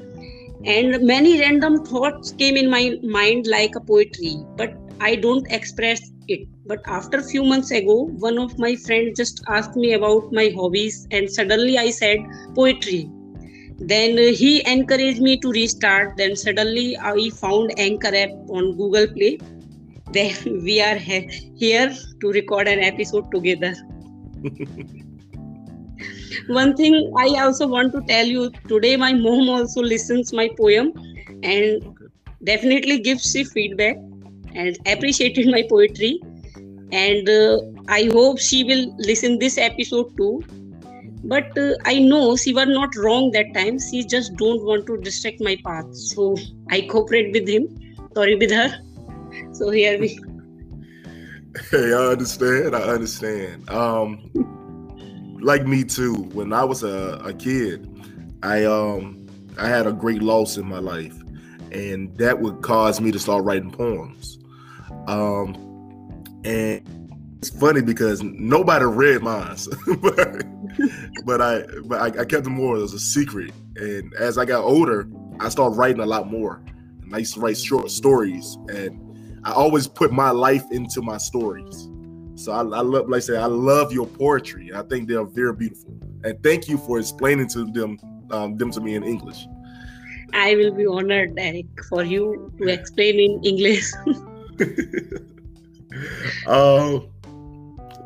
And 0.65 1.01
many 1.05 1.39
random 1.39 1.85
thoughts 1.85 2.33
came 2.33 2.57
in 2.57 2.69
my 2.69 2.97
mind 3.01 3.47
like 3.47 3.75
a 3.75 3.79
poetry 3.79 4.35
but 4.57 4.73
i 4.99 5.15
don't 5.15 5.49
express 5.49 6.01
it 6.27 6.41
but 6.69 6.81
after 6.95 7.19
few 7.27 7.43
months 7.51 7.71
ago 7.77 7.93
one 8.23 8.35
of 8.41 8.51
my 8.63 8.71
friends 8.87 9.19
just 9.19 9.39
asked 9.57 9.77
me 9.83 9.93
about 9.93 10.33
my 10.39 10.43
hobbies 10.57 10.97
and 11.19 11.31
suddenly 11.37 11.77
i 11.83 11.89
said 11.89 12.19
poetry. 12.55 13.09
Then 13.91 14.17
he 14.39 14.51
encouraged 14.69 15.21
me 15.21 15.37
to 15.43 15.51
restart. 15.51 16.17
Then 16.17 16.35
suddenly 16.35 16.97
i 17.11 17.29
found 17.41 17.71
anchor 17.85 18.11
app 18.21 18.33
on 18.59 18.75
google 18.81 19.07
play. 19.15 19.37
Then 20.17 20.61
we 20.69 20.79
are 20.81 20.95
he- 20.95 21.29
here 21.63 21.89
to 22.21 22.31
record 22.39 22.67
an 22.67 22.79
episode 22.91 23.31
together. 23.31 23.73
One 26.59 26.75
thing 26.75 26.95
i 27.25 27.27
also 27.43 27.67
want 27.67 27.93
to 27.93 28.01
tell 28.13 28.27
you 28.37 28.49
today 28.73 28.95
my 29.07 29.13
mom 29.25 29.49
also 29.57 29.81
listens 29.81 30.33
my 30.41 30.49
poem 30.63 30.91
and 31.43 31.83
definitely 32.53 32.99
gives 32.99 33.31
she 33.31 33.43
feedback 33.43 33.97
and 34.55 34.77
appreciated 34.95 35.47
my 35.57 35.63
poetry 35.69 36.13
and 36.91 37.29
uh, 37.29 37.59
i 37.87 38.09
hope 38.13 38.39
she 38.39 38.63
will 38.63 38.95
listen 38.97 39.39
this 39.39 39.57
episode 39.57 40.15
too. 40.17 40.43
But 41.23 41.57
uh, 41.57 41.75
i 41.85 41.99
know 41.99 42.37
she 42.37 42.53
was 42.53 42.67
not 42.67 42.95
wrong 42.95 43.31
that 43.31 43.53
time. 43.53 43.77
She 43.77 44.03
just 44.05 44.35
don't 44.37 44.63
want 44.63 44.85
to 44.87 44.97
distract 44.97 45.41
my 45.41 45.57
path. 45.65 45.93
So 45.93 46.37
i 46.69 46.81
cooperate 46.81 47.33
with 47.33 47.47
him. 47.47 47.67
Sorry 48.13 48.35
with 48.35 48.51
her. 48.51 48.69
So 49.53 49.69
here 49.69 49.99
we 49.99 50.17
hey 51.71 51.93
i 51.99 52.05
understand? 52.13 52.75
I 52.75 52.81
understand. 52.81 53.69
Um 53.69 54.31
like 55.41 55.65
me 55.67 55.83
too. 55.83 56.13
When 56.33 56.53
i 56.53 56.63
was 56.63 56.83
a, 56.83 57.21
a 57.23 57.33
kid 57.33 57.87
i 58.41 58.63
um 58.63 59.27
i 59.57 59.67
had 59.67 59.87
a 59.87 59.91
great 59.91 60.21
loss 60.21 60.57
in 60.57 60.65
my 60.65 60.79
life. 60.79 61.17
And 61.71 62.17
that 62.17 62.39
would 62.39 62.61
cause 62.61 62.99
me 63.01 63.11
to 63.11 63.19
start 63.19 63.43
writing 63.43 63.71
poems. 63.71 64.39
Um 65.07 65.68
and 66.43 67.09
it's 67.39 67.49
funny 67.49 67.81
because 67.81 68.21
nobody 68.21 68.85
read 68.85 69.21
mine, 69.21 69.55
but, 70.01 70.43
but 71.25 71.41
I 71.41 71.63
but 71.85 72.01
I, 72.01 72.21
I, 72.21 72.25
kept 72.25 72.43
them 72.43 72.53
more 72.53 72.75
as 72.75 72.93
a 72.93 72.99
secret. 72.99 73.53
And 73.77 74.13
as 74.15 74.37
I 74.37 74.45
got 74.45 74.63
older, 74.63 75.09
I 75.39 75.49
started 75.49 75.77
writing 75.77 76.01
a 76.01 76.05
lot 76.05 76.29
more. 76.29 76.61
And 77.01 77.15
I 77.15 77.19
used 77.19 77.35
to 77.35 77.39
write 77.39 77.57
short 77.57 77.91
stories, 77.91 78.57
and 78.67 79.39
I 79.45 79.53
always 79.53 79.87
put 79.87 80.11
my 80.11 80.31
life 80.31 80.65
into 80.71 81.01
my 81.01 81.17
stories. 81.17 81.87
So 82.35 82.51
I, 82.51 82.59
I 82.59 82.81
love, 82.81 83.09
like 83.09 83.17
I 83.17 83.19
said, 83.19 83.37
I 83.37 83.45
love 83.45 83.93
your 83.93 84.07
poetry. 84.07 84.71
I 84.73 84.81
think 84.83 85.07
they're 85.07 85.23
very 85.23 85.53
beautiful. 85.53 85.97
And 86.23 86.41
thank 86.43 86.67
you 86.67 86.77
for 86.77 86.99
explaining 86.99 87.47
to 87.49 87.65
them 87.71 87.99
um, 88.31 88.57
them 88.57 88.71
to 88.71 88.81
me 88.81 88.95
in 88.95 89.03
English. 89.03 89.47
I 90.33 90.55
will 90.55 90.71
be 90.71 90.85
honored, 90.85 91.33
Eric, 91.37 91.67
for 91.87 92.03
you 92.03 92.53
to 92.59 92.67
explain 92.67 93.19
in 93.19 93.43
English. 93.43 93.91
uh, 96.47 96.99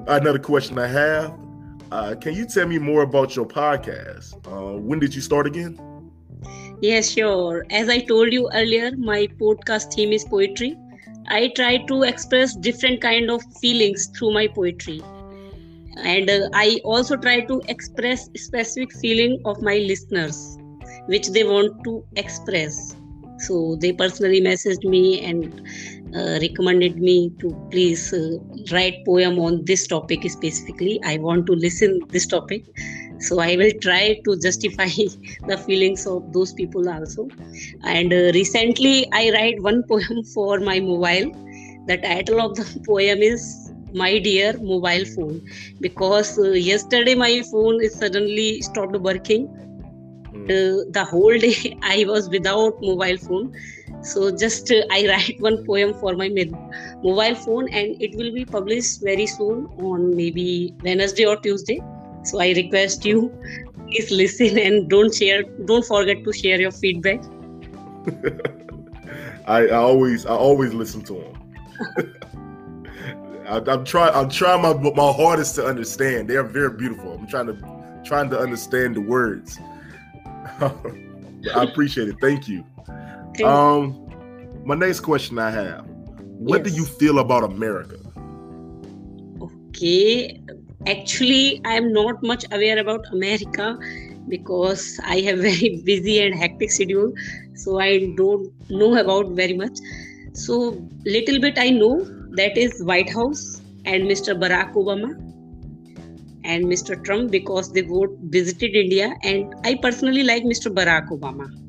another 0.08 0.40
question 0.40 0.78
I 0.80 0.88
have. 0.88 1.38
Uh, 1.92 2.16
can 2.20 2.34
you 2.34 2.46
tell 2.46 2.68
me 2.68 2.80
more 2.80 3.04
about 3.04 3.36
your 3.36 3.46
podcast? 3.46 4.34
Uh, 4.48 4.80
when 4.80 5.00
did 5.00 5.13
you 5.13 5.22
start 5.22 5.46
again? 5.46 5.80
Yes, 6.82 7.12
sure. 7.12 7.66
As 7.70 7.88
I 7.88 8.00
told 8.00 8.34
you 8.34 8.50
earlier, 8.54 8.92
my 8.98 9.28
podcast 9.40 9.94
theme 9.94 10.12
is 10.12 10.25
poetry. 10.25 10.75
I 11.28 11.50
try 11.56 11.78
to 11.78 12.04
express 12.04 12.56
different 12.56 13.00
kind 13.00 13.30
of 13.30 13.42
feelings 13.62 14.08
through 14.08 14.34
my 14.34 14.48
poetry. 14.48 15.02
And 15.98 16.30
uh, 16.30 16.50
I 16.54 16.82
also 16.84 17.16
try 17.16 17.42
to 17.42 17.62
express 17.68 18.30
specific 18.36 18.92
feeling 18.94 19.42
of 19.46 19.62
my 19.62 19.78
listeners, 19.78 20.58
which 21.06 21.30
they 21.30 21.44
want 21.44 21.84
to 21.84 22.04
express. 22.16 22.96
So 23.40 23.78
they 23.80 23.94
personally 23.94 24.42
messaged 24.42 24.84
me 24.84 25.22
and 25.22 25.62
uh, 26.15 26.38
recommended 26.41 26.98
me 26.98 27.32
to 27.39 27.55
please 27.72 28.13
uh, 28.13 28.38
write 28.72 28.96
poem 29.05 29.39
on 29.39 29.63
this 29.65 29.88
topic 29.88 30.29
specifically. 30.29 31.00
I 31.05 31.17
want 31.17 31.46
to 31.48 31.53
listen 31.53 32.01
this 32.12 32.27
topic. 32.27 32.63
So 33.20 33.39
i 33.39 33.55
will 33.55 33.72
try 33.82 34.20
to 34.25 34.38
justify 34.46 34.88
the 35.51 35.58
feelings 35.65 36.05
of 36.05 36.32
those 36.34 36.53
people 36.53 36.89
also. 36.89 37.29
And 37.84 38.13
uh, 38.13 38.32
recently 38.39 39.08
i 39.13 39.32
write 39.32 39.62
one 39.62 39.84
poem 39.89 40.24
for 40.34 40.60
my 40.60 40.79
mobile. 40.79 41.32
The 41.88 41.98
title 41.98 42.41
of 42.41 42.55
the 42.55 42.65
poem 42.88 43.22
is 43.22 43.72
my 43.93 44.20
dear 44.20 44.53
mobile 44.62 45.05
phone. 45.15 45.41
Because 45.79 46.38
uh, 46.38 46.51
yesterday 46.51 47.15
my 47.15 47.41
phone 47.51 47.82
is 47.82 47.98
suddenly 47.98 48.62
stopped 48.62 48.98
working. 48.98 49.50
Hmm. 50.34 50.46
uh, 50.50 50.77
the 50.98 51.05
whole 51.10 51.38
day 51.38 51.77
i 51.84 52.03
was 52.08 52.29
without 52.29 52.74
mobile 52.82 53.17
phone 53.25 53.51
so 54.03 54.31
just 54.31 54.72
uh, 54.72 54.81
i 54.91 55.07
write 55.07 55.41
one 55.48 55.65
poem 55.65 55.93
for 55.95 56.15
my 56.15 56.29
mobile 56.29 57.36
phone 57.36 57.67
and 57.69 58.01
it 58.01 58.15
will 58.15 58.31
be 58.33 58.45
published 58.45 59.01
very 59.01 59.25
soon 59.25 59.65
on 59.89 60.15
maybe 60.15 60.74
wednesday 60.83 61.25
or 61.25 61.38
tuesday 61.38 61.79
so 62.24 62.39
i 62.39 62.51
request 62.53 63.05
you 63.05 63.31
please 63.88 64.12
listen 64.12 64.57
and 64.57 64.89
don't 64.89 65.13
share 65.13 65.43
don't 65.65 65.86
forget 65.86 66.24
to 66.24 66.33
share 66.33 66.60
your 66.60 66.72
feedback 66.72 67.22
I, 69.48 69.67
I 69.67 69.75
always 69.75 70.25
i 70.25 70.36
always 70.36 70.74
listen 70.74 71.03
to 71.03 71.13
them 71.13 71.33
I, 73.48 73.72
am 73.72 73.86
trying. 73.86 74.13
I'm 74.13 74.29
trying 74.29 74.62
my 74.62 74.74
my 74.74 75.12
hardest 75.12 75.55
to 75.55 75.65
understand. 75.65 76.29
They 76.29 76.36
are 76.36 76.43
very 76.43 76.72
beautiful. 76.72 77.13
I'm 77.13 77.27
trying 77.27 77.48
to 77.48 78.01
trying 78.03 78.29
to 78.31 78.39
understand 78.39 78.95
the 78.95 79.01
words. 79.01 79.60
I 80.60 81.63
appreciate 81.63 82.07
it. 82.07 82.15
Thank 82.22 82.48
you. 82.48 82.63
Um, 83.42 84.08
my 84.66 84.75
next 84.75 85.00
question 85.00 85.40
I 85.40 85.50
have: 85.52 85.86
What 86.38 86.63
yes. 86.63 86.72
do 86.72 86.78
you 86.82 86.86
feel 86.86 87.20
about 87.20 87.44
America? 87.44 87.98
Okay, 89.42 90.40
actually, 90.86 91.62
I 91.66 91.74
am 91.74 91.92
not 91.92 92.22
much 92.22 92.46
aware 92.52 92.78
about 92.78 93.06
America 93.12 93.78
because 94.30 95.00
I 95.04 95.22
have 95.22 95.40
very 95.50 95.82
busy 95.84 96.22
and 96.22 96.36
hectic 96.36 96.72
schedule, 96.72 97.13
so 97.56 97.80
I 97.80 98.13
don't 98.18 98.52
know 98.70 98.96
about 98.98 99.30
very 99.30 99.54
much. 99.54 99.78
So 100.34 100.88
little 101.06 101.40
bit 101.40 101.58
I 101.58 101.70
know 101.70 102.06
that 102.32 102.58
is 102.58 102.84
White 102.84 103.12
House 103.12 103.62
and 103.86 104.04
Mr. 104.04 104.40
Barack 104.40 104.74
Obama 104.74 105.13
and 106.44 106.66
Mr. 106.66 107.02
Trump 107.04 107.32
because 107.32 107.72
they 107.72 107.82
both 107.82 108.10
visited 108.24 108.75
India 108.75 109.13
and 109.24 109.54
I 109.63 109.75
personally 109.75 110.24
like 110.24 110.44
Mr. 110.44 110.74
Barack 110.74 111.10
Obama. 111.10 111.62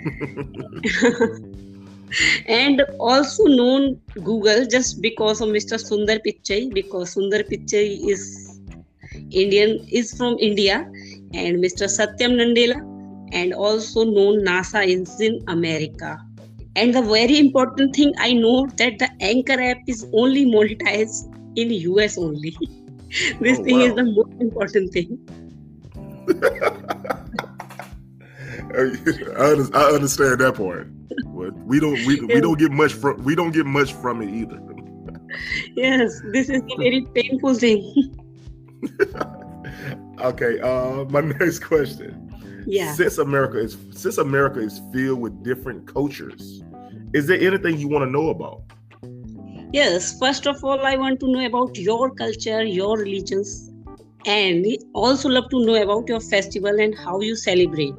and 2.46 2.82
also 2.98 3.44
known 3.44 4.00
Google 4.24 4.66
just 4.66 5.00
because 5.00 5.40
of 5.40 5.48
Mr. 5.48 5.78
Sundar 5.78 6.18
Pichai 6.26 6.72
because 6.72 7.14
Sundar 7.14 7.48
Pichai 7.48 8.08
is 8.08 8.60
Indian 9.30 9.86
is 9.90 10.16
from 10.16 10.36
India 10.40 10.90
and 11.34 11.62
Mr. 11.62 11.86
Satyam 11.86 12.34
Nadella 12.40 12.80
and 13.32 13.54
also 13.54 14.04
known 14.04 14.44
NASA 14.44 14.86
is 14.86 15.20
in 15.20 15.42
America. 15.48 16.18
And 16.76 16.94
the 16.94 17.02
very 17.02 17.38
important 17.38 17.94
thing 17.94 18.14
I 18.18 18.32
know 18.32 18.66
that 18.76 18.98
the 18.98 19.08
Anchor 19.20 19.60
app 19.60 19.78
is 19.86 20.06
only 20.12 20.46
monetized 20.46 21.28
in 21.56 21.70
US 21.70 22.18
only. 22.18 22.56
this 23.40 23.58
oh, 23.58 23.64
thing 23.64 23.78
wow. 23.78 23.84
is 23.84 23.94
the 23.94 24.04
most 24.04 24.40
important 24.40 24.92
thing. 24.92 25.18
I 28.74 29.94
understand 29.94 30.40
that 30.40 30.54
part, 30.56 30.88
but 31.34 31.52
we 31.66 31.80
don't 31.80 32.04
we, 32.06 32.20
we 32.20 32.40
don't 32.40 32.58
get 32.58 32.70
much 32.70 32.92
from 32.92 33.22
we 33.24 33.34
don't 33.34 33.52
get 33.52 33.66
much 33.66 33.92
from 33.94 34.22
it 34.22 34.30
either. 34.30 34.60
yes, 35.76 36.20
this 36.32 36.48
is 36.48 36.62
a 36.62 36.76
very 36.76 37.06
painful 37.14 37.54
thing. 37.54 38.14
okay, 40.20 40.60
uh, 40.60 41.04
my 41.10 41.20
next 41.40 41.60
question. 41.60 42.26
Yeah. 42.66 42.92
Since 42.94 43.18
America 43.18 43.58
is 43.58 43.76
since 43.92 44.18
America 44.18 44.60
is 44.60 44.80
filled 44.92 45.20
with 45.20 45.42
different 45.42 45.86
cultures, 45.86 46.62
is 47.12 47.26
there 47.26 47.40
anything 47.40 47.78
you 47.78 47.88
want 47.88 48.04
to 48.04 48.10
know 48.10 48.28
about? 48.30 48.62
Yes, 49.72 50.18
first 50.18 50.46
of 50.46 50.62
all, 50.64 50.84
I 50.84 50.96
want 50.96 51.20
to 51.20 51.30
know 51.30 51.44
about 51.46 51.76
your 51.76 52.10
culture, 52.10 52.64
your 52.64 52.98
religions, 52.98 53.70
and 54.26 54.66
also 54.94 55.28
love 55.28 55.48
to 55.50 55.64
know 55.64 55.80
about 55.80 56.08
your 56.08 56.20
festival 56.20 56.80
and 56.80 56.96
how 56.98 57.20
you 57.20 57.36
celebrate. 57.36 57.94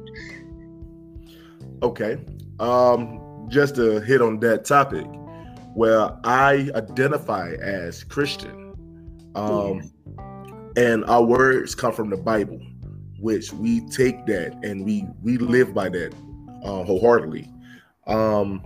Okay. 1.82 2.18
Um, 2.60 3.46
just 3.48 3.76
to 3.76 4.00
hit 4.00 4.22
on 4.22 4.40
that 4.40 4.64
topic, 4.64 5.06
where 5.74 6.10
I 6.24 6.70
identify 6.74 7.52
as 7.60 8.04
Christian. 8.04 8.58
Um, 9.34 9.90
and 10.76 11.04
our 11.06 11.22
words 11.22 11.74
come 11.74 11.92
from 11.92 12.10
the 12.10 12.16
Bible 12.16 12.60
which 13.22 13.52
we 13.52 13.80
take 13.82 14.26
that 14.26 14.52
and 14.64 14.84
we 14.84 15.06
we 15.22 15.38
live 15.38 15.72
by 15.72 15.88
that 15.88 16.12
uh, 16.64 16.82
wholeheartedly. 16.82 17.48
Um, 18.08 18.62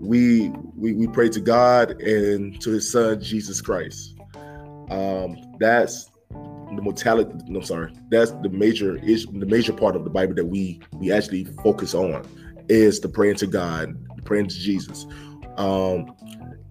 we, 0.00 0.48
we 0.74 0.94
we 0.94 1.06
pray 1.06 1.28
to 1.28 1.40
God 1.40 2.00
and 2.00 2.60
to 2.62 2.70
His 2.70 2.90
Son 2.90 3.20
Jesus 3.20 3.60
Christ. 3.60 4.18
Um, 4.90 5.36
that's 5.60 6.10
the 6.76 6.82
mortality. 6.82 7.30
No, 7.46 7.60
I'm 7.60 7.64
sorry. 7.64 7.92
That's 8.08 8.30
the 8.30 8.48
major 8.48 8.96
is 8.96 9.26
The 9.26 9.46
major 9.46 9.72
part 9.72 9.96
of 9.96 10.04
the 10.04 10.10
Bible 10.10 10.34
that 10.34 10.46
we 10.46 10.80
we 10.92 11.12
actually 11.12 11.44
focus 11.62 11.94
on 11.94 12.26
is 12.68 13.00
the 13.00 13.08
praying 13.08 13.36
to 13.36 13.46
God, 13.46 13.96
praying 14.24 14.48
to 14.48 14.56
Jesus, 14.56 15.06
um, 15.56 16.14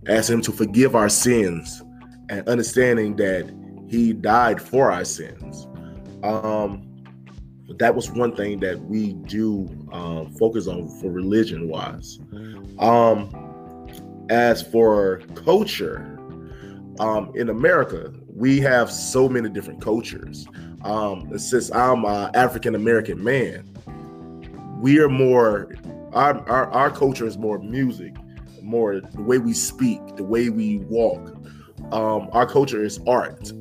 ask 0.08 0.30
Him 0.30 0.42
to 0.42 0.52
forgive 0.52 0.96
our 0.96 1.10
sins, 1.10 1.82
and 2.30 2.48
understanding 2.48 3.16
that 3.18 3.52
He 3.90 4.14
died 4.14 4.62
for 4.62 4.92
our 4.92 5.06
sins. 5.06 5.68
Um, 6.24 6.88
that 7.78 7.96
was 7.96 8.12
one 8.12 8.36
thing 8.36 8.60
that 8.60 8.80
we 8.82 9.14
do 9.14 9.68
um, 9.92 10.34
focus 10.36 10.68
on 10.68 10.88
for 11.00 11.10
religion 11.10 11.68
wise. 11.68 12.20
Um, 12.80 13.30
as 14.30 14.62
for 14.62 15.22
culture, 15.36 16.18
um, 17.00 17.32
in 17.36 17.50
America, 17.50 18.14
we 18.36 18.60
have 18.60 18.91
so 18.91 19.28
many 19.30 19.50
different 19.50 19.82
cultures. 19.82 20.48
Um, 20.84 21.38
since 21.38 21.72
I'm 21.72 22.06
an 22.06 22.32
African 22.36 22.76
American 22.76 23.24
man, 23.24 23.70
we 24.82 25.00
are 25.00 25.10
more 25.10 25.76
our, 26.13 26.48
our 26.50 26.72
our 26.72 26.89
culture 26.91 27.26
is 27.26 27.38
more 27.38 27.60
music, 27.60 28.15
more 28.62 29.00
the 29.00 29.22
way 29.22 29.38
we 29.38 29.54
speak, 29.54 30.00
the 30.15 30.24
way 30.24 30.50
we 30.50 30.80
walk. 30.80 31.36
Um, 31.91 32.30
our 32.32 32.46
culture 32.46 32.84
is 32.84 33.00
art 33.08 33.52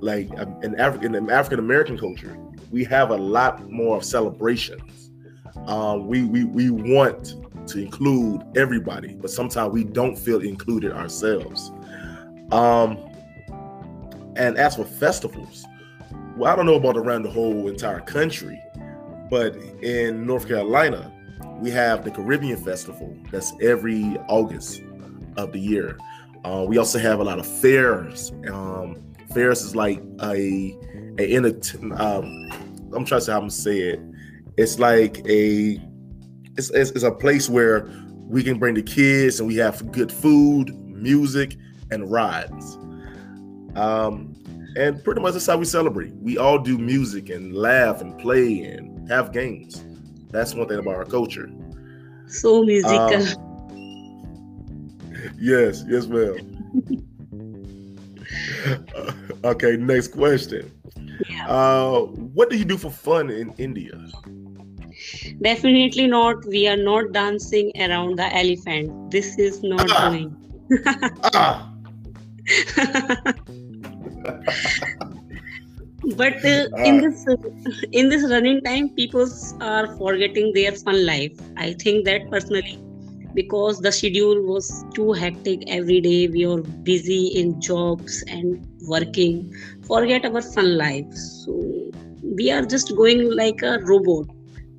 like 0.00 0.30
um, 0.38 0.56
in 0.62 0.78
African 0.78 1.14
in 1.14 1.30
African 1.30 1.58
American 1.58 1.98
culture, 1.98 2.36
we 2.70 2.84
have 2.84 3.10
a 3.10 3.16
lot 3.16 3.70
more 3.70 3.96
of 3.96 4.04
celebrations. 4.04 5.10
Um, 5.66 6.06
we 6.06 6.24
we 6.24 6.44
we 6.44 6.70
want 6.70 7.36
to 7.68 7.80
include 7.80 8.42
everybody, 8.56 9.14
but 9.14 9.30
sometimes 9.30 9.72
we 9.72 9.84
don't 9.84 10.16
feel 10.16 10.40
included 10.40 10.92
ourselves. 10.92 11.70
Um, 12.52 12.98
and 14.38 14.56
as 14.56 14.76
for 14.76 14.84
festivals, 14.84 15.66
well, 16.36 16.52
I 16.52 16.56
don't 16.56 16.66
know 16.66 16.76
about 16.76 16.96
around 16.96 17.24
the 17.24 17.30
whole 17.30 17.68
entire 17.68 18.00
country, 18.00 18.62
but 19.28 19.56
in 19.82 20.26
North 20.26 20.46
Carolina, 20.46 21.12
we 21.60 21.70
have 21.70 22.04
the 22.04 22.10
Caribbean 22.10 22.56
Festival 22.56 23.14
that's 23.30 23.52
every 23.60 24.16
August 24.28 24.80
of 25.36 25.52
the 25.52 25.58
year. 25.58 25.98
Uh, 26.44 26.64
we 26.66 26.78
also 26.78 26.98
have 26.98 27.18
a 27.18 27.24
lot 27.24 27.38
of 27.38 27.46
fairs. 27.46 28.32
Um, 28.50 29.04
Ferris 29.34 29.62
is 29.62 29.74
like 29.74 30.00
a 30.22 30.76
a 31.18 31.36
um, 31.36 32.48
I'm 32.94 33.04
trying 33.04 33.20
to 33.20 33.20
say 33.20 33.32
how 33.32 33.40
I'm 33.40 33.50
say 33.50 33.78
it. 33.80 34.00
It's 34.56 34.78
like 34.78 35.18
a 35.26 35.80
it's, 36.56 36.70
it's, 36.70 36.90
it's 36.92 37.02
a 37.02 37.10
place 37.10 37.48
where 37.48 37.90
we 38.28 38.42
can 38.42 38.58
bring 38.58 38.74
the 38.74 38.82
kids 38.82 39.40
and 39.40 39.48
we 39.48 39.56
have 39.56 39.90
good 39.90 40.12
food, 40.12 40.74
music, 40.86 41.56
and 41.90 42.10
rides. 42.10 42.78
Um, 43.78 44.34
and 44.76 45.02
pretty 45.02 45.20
much 45.20 45.32
that's 45.32 45.46
how 45.46 45.56
we 45.56 45.64
celebrate. 45.64 46.14
We 46.16 46.36
all 46.38 46.58
do 46.58 46.78
music 46.78 47.30
and 47.30 47.54
laugh 47.54 48.00
and 48.00 48.18
play 48.18 48.62
and 48.62 49.08
have 49.08 49.32
games. 49.32 49.84
That's 50.30 50.54
one 50.54 50.68
thing 50.68 50.78
about 50.78 50.96
our 50.96 51.04
culture. 51.04 51.50
So 52.26 52.62
musical. 52.62 53.14
Um, 53.14 53.24
yes, 55.38 55.84
yes, 55.88 56.06
ma'am. 56.06 56.54
okay, 59.44 59.76
next 59.76 60.08
question. 60.08 60.70
Yeah. 61.28 61.48
Uh, 61.48 62.00
what 62.36 62.50
do 62.50 62.58
you 62.58 62.64
do 62.64 62.76
for 62.76 62.90
fun 62.90 63.30
in 63.30 63.52
India? 63.58 63.98
Definitely 65.42 66.06
not. 66.06 66.44
We 66.46 66.68
are 66.68 66.76
not 66.76 67.12
dancing 67.12 67.72
around 67.80 68.18
the 68.18 68.34
elephant. 68.36 69.10
This 69.10 69.38
is 69.38 69.62
not 69.62 69.90
ah. 69.90 70.10
doing. 70.10 70.36
ah. 71.34 71.72
But 76.16 76.44
uh, 76.44 76.66
ah. 76.76 76.84
in 76.84 77.00
this 77.00 77.26
uh, 77.28 77.36
in 77.92 78.08
this 78.08 78.28
running 78.30 78.60
time 78.62 78.88
people 78.90 79.26
are 79.60 79.86
forgetting 79.96 80.52
their 80.54 80.72
fun 80.72 81.04
life. 81.06 81.32
I 81.56 81.72
think 81.74 82.04
that 82.06 82.30
personally 82.30 82.78
because 83.34 83.80
the 83.80 83.92
schedule 83.92 84.42
was 84.42 84.84
too 84.94 85.12
hectic 85.12 85.62
every 85.68 86.00
day 86.00 86.28
we 86.28 86.46
are 86.46 86.62
busy 86.90 87.26
in 87.28 87.60
jobs 87.60 88.22
and 88.28 88.66
working. 88.88 89.52
Forget 89.86 90.24
our 90.24 90.42
fun 90.42 90.76
life. 90.78 91.12
So 91.12 91.90
we 92.22 92.50
are 92.50 92.62
just 92.62 92.96
going 92.96 93.30
like 93.36 93.62
a 93.62 93.78
robot. 93.82 94.26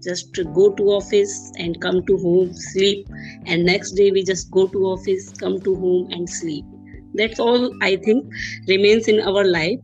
Just 0.02 0.34
go 0.54 0.74
to 0.74 0.84
office 0.84 1.52
and 1.58 1.80
come 1.82 2.06
to 2.06 2.18
home 2.18 2.54
sleep. 2.54 3.08
And 3.46 3.66
next 3.66 3.92
day 3.92 4.12
we 4.12 4.24
just 4.24 4.50
go 4.52 4.68
to 4.68 4.86
office 4.86 5.32
come 5.34 5.60
to 5.62 5.76
home 5.76 6.08
and 6.12 6.30
sleep 6.30 6.66
that's 7.14 7.40
all 7.40 7.72
i 7.82 7.96
think 7.96 8.26
remains 8.68 9.08
in 9.08 9.22
our 9.22 9.46
life. 9.46 9.80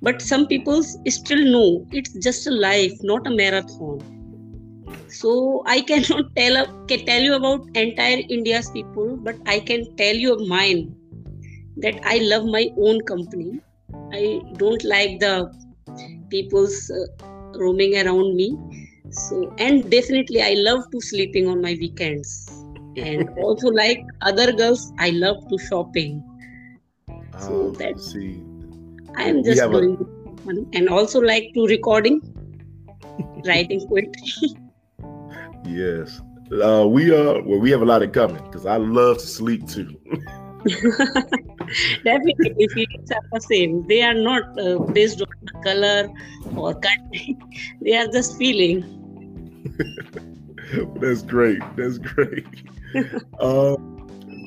But 0.00 0.22
some 0.22 0.46
people 0.46 0.82
still 0.82 1.44
know 1.52 1.84
it's 1.90 2.12
just 2.24 2.46
a 2.46 2.50
life 2.52 2.92
not 3.02 3.26
a 3.26 3.30
marathon. 3.30 3.98
So 5.08 5.62
i 5.66 5.80
cannot 5.80 6.30
tell 6.36 6.66
tell 6.88 7.22
you 7.22 7.34
about 7.34 7.66
entire 7.74 8.22
india's 8.28 8.70
people 8.70 9.16
but 9.22 9.36
i 9.46 9.58
can 9.60 9.84
tell 9.96 10.14
you 10.14 10.36
mine 10.46 10.94
that 11.76 12.00
i 12.04 12.18
love 12.18 12.44
my 12.46 12.68
own 12.78 13.00
company. 13.02 13.60
I 14.12 14.40
don't 14.56 14.84
like 14.84 15.20
the 15.20 15.52
people's 16.30 16.90
uh, 16.90 17.06
roaming 17.58 17.96
around 17.96 18.36
me. 18.36 18.56
So 19.10 19.52
and 19.58 19.90
definitely 19.90 20.42
i 20.42 20.54
love 20.54 20.84
to 20.92 21.00
sleeping 21.00 21.48
on 21.48 21.60
my 21.62 21.76
weekends. 21.80 22.64
And 22.96 23.28
also 23.42 23.68
like 23.68 24.04
other 24.22 24.52
girls 24.52 24.92
i 24.98 25.10
love 25.10 25.36
to 25.50 25.58
shopping 25.68 26.22
So 27.40 27.70
that 27.78 28.00
see, 28.00 28.42
I 29.16 29.24
am 29.24 29.44
just 29.44 29.60
have 29.60 29.74
a- 29.74 29.96
and 30.72 30.88
also 30.88 31.20
like 31.20 31.50
to 31.54 31.66
recording, 31.66 32.20
writing 33.46 33.86
poetry. 33.88 34.56
yes, 35.64 36.20
uh, 36.62 36.86
we 36.86 37.10
are 37.12 37.42
well, 37.42 37.58
we 37.58 37.70
have 37.70 37.82
a 37.82 37.84
lot 37.84 38.02
in 38.02 38.10
common 38.10 38.42
because 38.44 38.66
I 38.66 38.76
love 38.76 39.18
to 39.18 39.26
sleep 39.26 39.68
too. 39.68 39.96
Definitely, 42.04 42.68
feelings 42.74 43.10
are 43.10 43.22
the 43.32 43.40
same. 43.40 43.86
They 43.86 44.02
are 44.02 44.14
not 44.14 44.42
uh, 44.58 44.78
based 44.92 45.20
on 45.20 45.28
the 45.42 45.52
color 45.62 46.08
or 46.56 46.74
country. 46.74 47.36
they 47.82 47.96
are 47.96 48.06
just 48.08 48.36
feeling. 48.36 48.84
That's 51.00 51.22
great. 51.22 51.60
That's 51.76 51.98
great. 51.98 52.46
uh, 53.38 53.76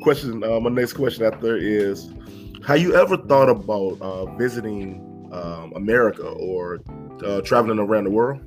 question. 0.03 0.43
Uh, 0.43 0.59
my 0.59 0.69
next 0.69 0.93
question 0.93 1.25
after 1.25 1.55
is: 1.57 2.09
Have 2.67 2.79
you 2.79 2.93
ever 2.93 3.17
thought 3.17 3.49
about 3.49 3.99
uh, 4.01 4.25
visiting 4.37 5.01
um, 5.31 5.73
America 5.75 6.27
or 6.27 6.79
uh, 7.25 7.41
traveling 7.41 7.79
around 7.79 8.03
the 8.03 8.11
world? 8.11 8.39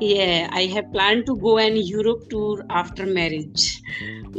Yeah, 0.00 0.48
I 0.50 0.64
have 0.74 0.90
planned 0.92 1.26
to 1.26 1.36
go 1.36 1.58
an 1.58 1.76
Europe 1.76 2.28
tour 2.28 2.64
after 2.70 3.06
marriage. 3.06 3.80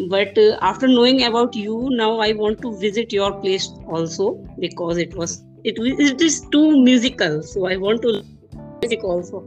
But 0.09 0.37
uh, 0.37 0.57
after 0.61 0.87
knowing 0.89 1.23
about 1.23 1.55
you, 1.55 1.87
now 1.91 2.19
I 2.19 2.33
want 2.33 2.61
to 2.63 2.77
visit 2.79 3.13
your 3.13 3.31
place 3.39 3.69
also 3.87 4.33
because 4.59 4.97
it 4.97 5.15
was 5.15 5.41
it, 5.63 5.75
it 5.79 6.21
is 6.21 6.41
too 6.51 6.83
musical. 6.83 7.41
So 7.43 7.65
I 7.67 7.77
want 7.77 8.01
to 8.01 8.23
music 8.81 9.05
also. 9.05 9.45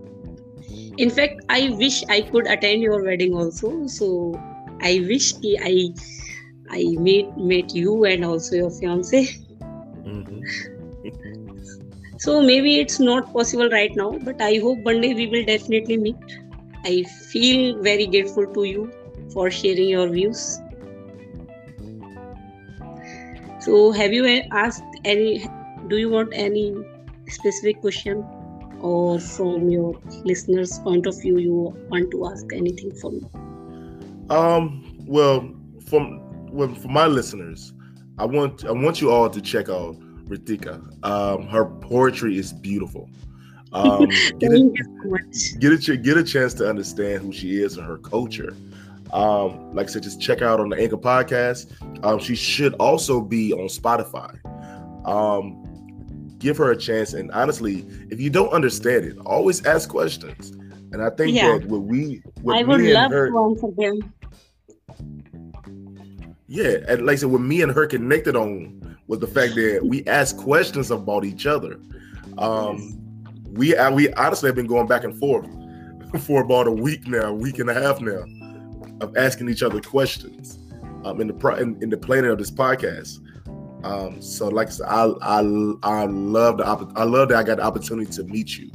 In 0.97 1.11
fact, 1.11 1.45
I 1.51 1.69
wish 1.79 2.03
I 2.09 2.23
could 2.23 2.47
attend 2.47 2.81
your 2.81 3.03
wedding 3.03 3.35
also. 3.35 3.87
So 3.87 4.41
I 4.81 5.05
wish 5.07 5.35
I 5.61 5.93
I 6.71 6.85
meet 6.99 7.37
meet 7.37 7.75
you 7.75 8.05
and 8.05 8.25
also 8.25 8.57
your 8.57 8.71
fiance. 8.71 9.27
So 12.19 12.41
maybe 12.41 12.81
it's 12.81 12.99
not 12.99 13.33
possible 13.33 13.69
right 13.69 13.95
now, 13.95 14.19
but 14.19 14.41
I 14.41 14.59
hope 14.63 14.79
one 14.79 15.01
day 15.03 15.13
we 15.15 15.27
will 15.27 15.45
definitely 15.45 15.99
meet. 15.99 16.17
I 16.85 17.03
feel 17.03 17.83
very 17.83 18.07
grateful 18.07 18.47
to 18.55 18.65
you 18.65 18.91
for 19.33 19.51
sharing 19.51 19.91
your 19.91 20.09
views. 20.09 20.61
So, 23.61 23.93
have 23.93 24.13
you 24.13 24.25
asked 24.51 24.85
any? 25.05 25.47
Do 25.89 25.99
you 25.99 26.09
want 26.09 26.33
any 26.33 26.75
specific 27.29 27.81
question, 27.81 28.25
or 28.81 29.21
from 29.21 29.69
your 29.69 30.01
listeners' 30.25 30.79
point 30.79 31.07
of 31.07 31.21
view, 31.21 31.39
you 31.39 31.77
want 31.91 32.11
to 32.13 32.27
ask 32.27 32.53
anything 32.53 32.95
from 32.95 33.19
me? 33.19 33.27
Um. 34.31 35.05
Well, 35.07 35.51
from 35.87 36.26
well, 36.57 36.75
for 36.75 36.89
my 36.89 37.07
listeners, 37.07 37.73
I 38.19 38.25
want 38.25 38.65
I 38.65 38.73
want 38.73 39.01
you 39.01 39.11
all 39.11 39.29
to 39.31 39.41
check 39.41 39.69
out 39.69 39.97
Ritika. 40.27 40.77
Um, 41.05 41.47
her 41.49 41.67
poetry 41.67 42.39
is 42.39 42.53
beautiful. 42.53 43.09
Um, 43.73 44.07
get 44.39 44.53
it, 44.53 44.59
Thank 44.59 44.79
you 44.79 44.85
so 45.03 45.09
much. 45.11 45.61
get 45.61 45.89
a 45.89 45.97
get 45.97 46.17
a 46.17 46.25
chance 46.25 46.55
to 46.55 46.69
understand 46.69 47.23
who 47.23 47.33
she 47.33 47.63
is 47.63 47.77
and 47.77 47.87
her 47.87 47.99
culture. 47.99 48.55
Um, 49.13 49.73
like 49.75 49.89
I 49.89 49.93
said, 49.93 50.03
just 50.03 50.21
check 50.21 50.43
out 50.43 50.59
on 50.59 50.69
the 50.69 50.77
Anchor 50.77 50.97
podcast. 50.97 51.73
Um, 52.05 52.19
she 52.19 52.35
should 52.35 52.75
also 52.75 53.21
be 53.21 53.53
on 53.53 53.69
Spotify. 53.69 54.35
Um, 55.07 55.63
give 56.39 56.57
her 56.57 56.73
a 56.73 56.77
chance, 56.77 57.13
and 57.15 57.31
honestly, 57.33 57.87
if 58.11 58.21
you 58.21 58.31
don't 58.31 58.51
understand 58.53 59.05
it, 59.05 59.17
always 59.25 59.65
ask 59.65 59.89
questions. 59.89 60.51
And 60.93 61.03
I 61.03 61.11
think 61.11 61.37
Yeah. 61.37 61.59
that 61.59 61.67
what 61.69 61.83
we, 61.83 62.23
what 62.43 62.57
I 62.57 62.63
would 62.63 62.81
love 62.81 63.11
her, 63.11 63.31
to 63.31 63.39
answer 63.39 63.71
them. 63.77 64.13
Yeah, 66.57 66.79
and 66.89 67.05
like 67.05 67.15
I 67.15 67.17
said, 67.17 67.29
what 67.29 67.43
me 67.43 67.61
and 67.61 67.71
her 67.71 67.87
connected 67.87 68.35
on 68.35 68.97
was 69.09 69.21
the 69.21 69.27
fact 69.27 69.55
that 69.57 69.81
we 69.85 70.07
asked 70.07 70.39
questions 70.39 70.91
about 70.91 71.27
each 71.27 71.45
other. 71.45 71.79
Um, 72.39 72.99
we 73.53 73.75
we 73.93 74.13
honestly 74.15 74.49
have 74.49 74.57
been 74.57 74.67
going 74.67 74.87
back 74.87 75.05
and 75.05 75.19
forth 75.19 75.47
for 76.23 76.43
about 76.43 76.67
a 76.67 76.73
week 76.73 77.07
now, 77.07 77.29
a 77.29 77.35
week 77.35 77.59
and 77.59 77.69
a 77.69 77.75
half 77.75 78.01
now, 78.01 78.25
of 79.03 79.15
asking 79.19 79.51
each 79.51 79.63
other 79.63 79.83
questions 79.83 80.59
um, 81.05 81.21
in 81.21 81.27
the 81.27 81.35
pro- 81.35 81.57
in, 81.57 81.77
in 81.83 81.91
the 81.91 81.99
planning 81.99 82.31
of 82.31 82.39
this 82.39 82.51
podcast. 82.51 83.21
Um, 83.85 84.23
so, 84.23 84.49
like 84.49 84.69
I 84.69 84.71
said, 84.71 84.87
I 84.89 85.13
I, 85.21 85.41
I 85.83 86.05
love 86.07 86.57
the 86.57 86.67
opp- 86.67 86.97
I 86.97 87.05
love 87.05 87.29
that 87.29 87.37
I 87.37 87.43
got 87.43 87.59
the 87.59 87.65
opportunity 87.65 88.11
to 88.13 88.25
meet 88.25 88.57
you. 88.57 88.71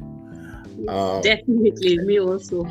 Um, 0.88 1.22
Definitely, 1.22 1.98
me 1.98 2.20
also. 2.20 2.63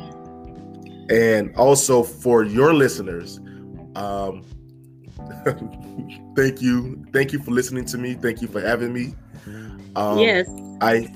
and 1.11 1.53
also 1.57 2.05
for 2.05 2.44
your 2.44 2.73
listeners 2.73 3.40
um 3.96 4.44
thank 6.37 6.61
you 6.61 7.04
thank 7.12 7.33
you 7.33 7.38
for 7.38 7.50
listening 7.50 7.85
to 7.85 7.98
me 7.98 8.14
thank 8.14 8.42
you 8.42 8.48
for 8.48 8.61
having 8.61 8.92
me 8.92 9.14
um 9.96 10.18
yes. 10.18 10.48
I, 10.80 11.09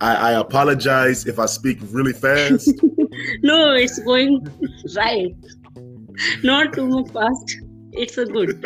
I 0.00 0.14
i 0.14 0.32
apologize 0.32 1.26
if 1.26 1.38
i 1.38 1.46
speak 1.46 1.78
really 1.90 2.12
fast 2.12 2.70
No, 3.42 3.72
it's 3.74 3.98
going 4.00 4.46
right. 4.96 5.34
Not 6.42 6.72
too 6.72 6.86
much 6.88 7.10
fast. 7.12 7.56
It's 7.92 8.18
a 8.18 8.26
good. 8.26 8.64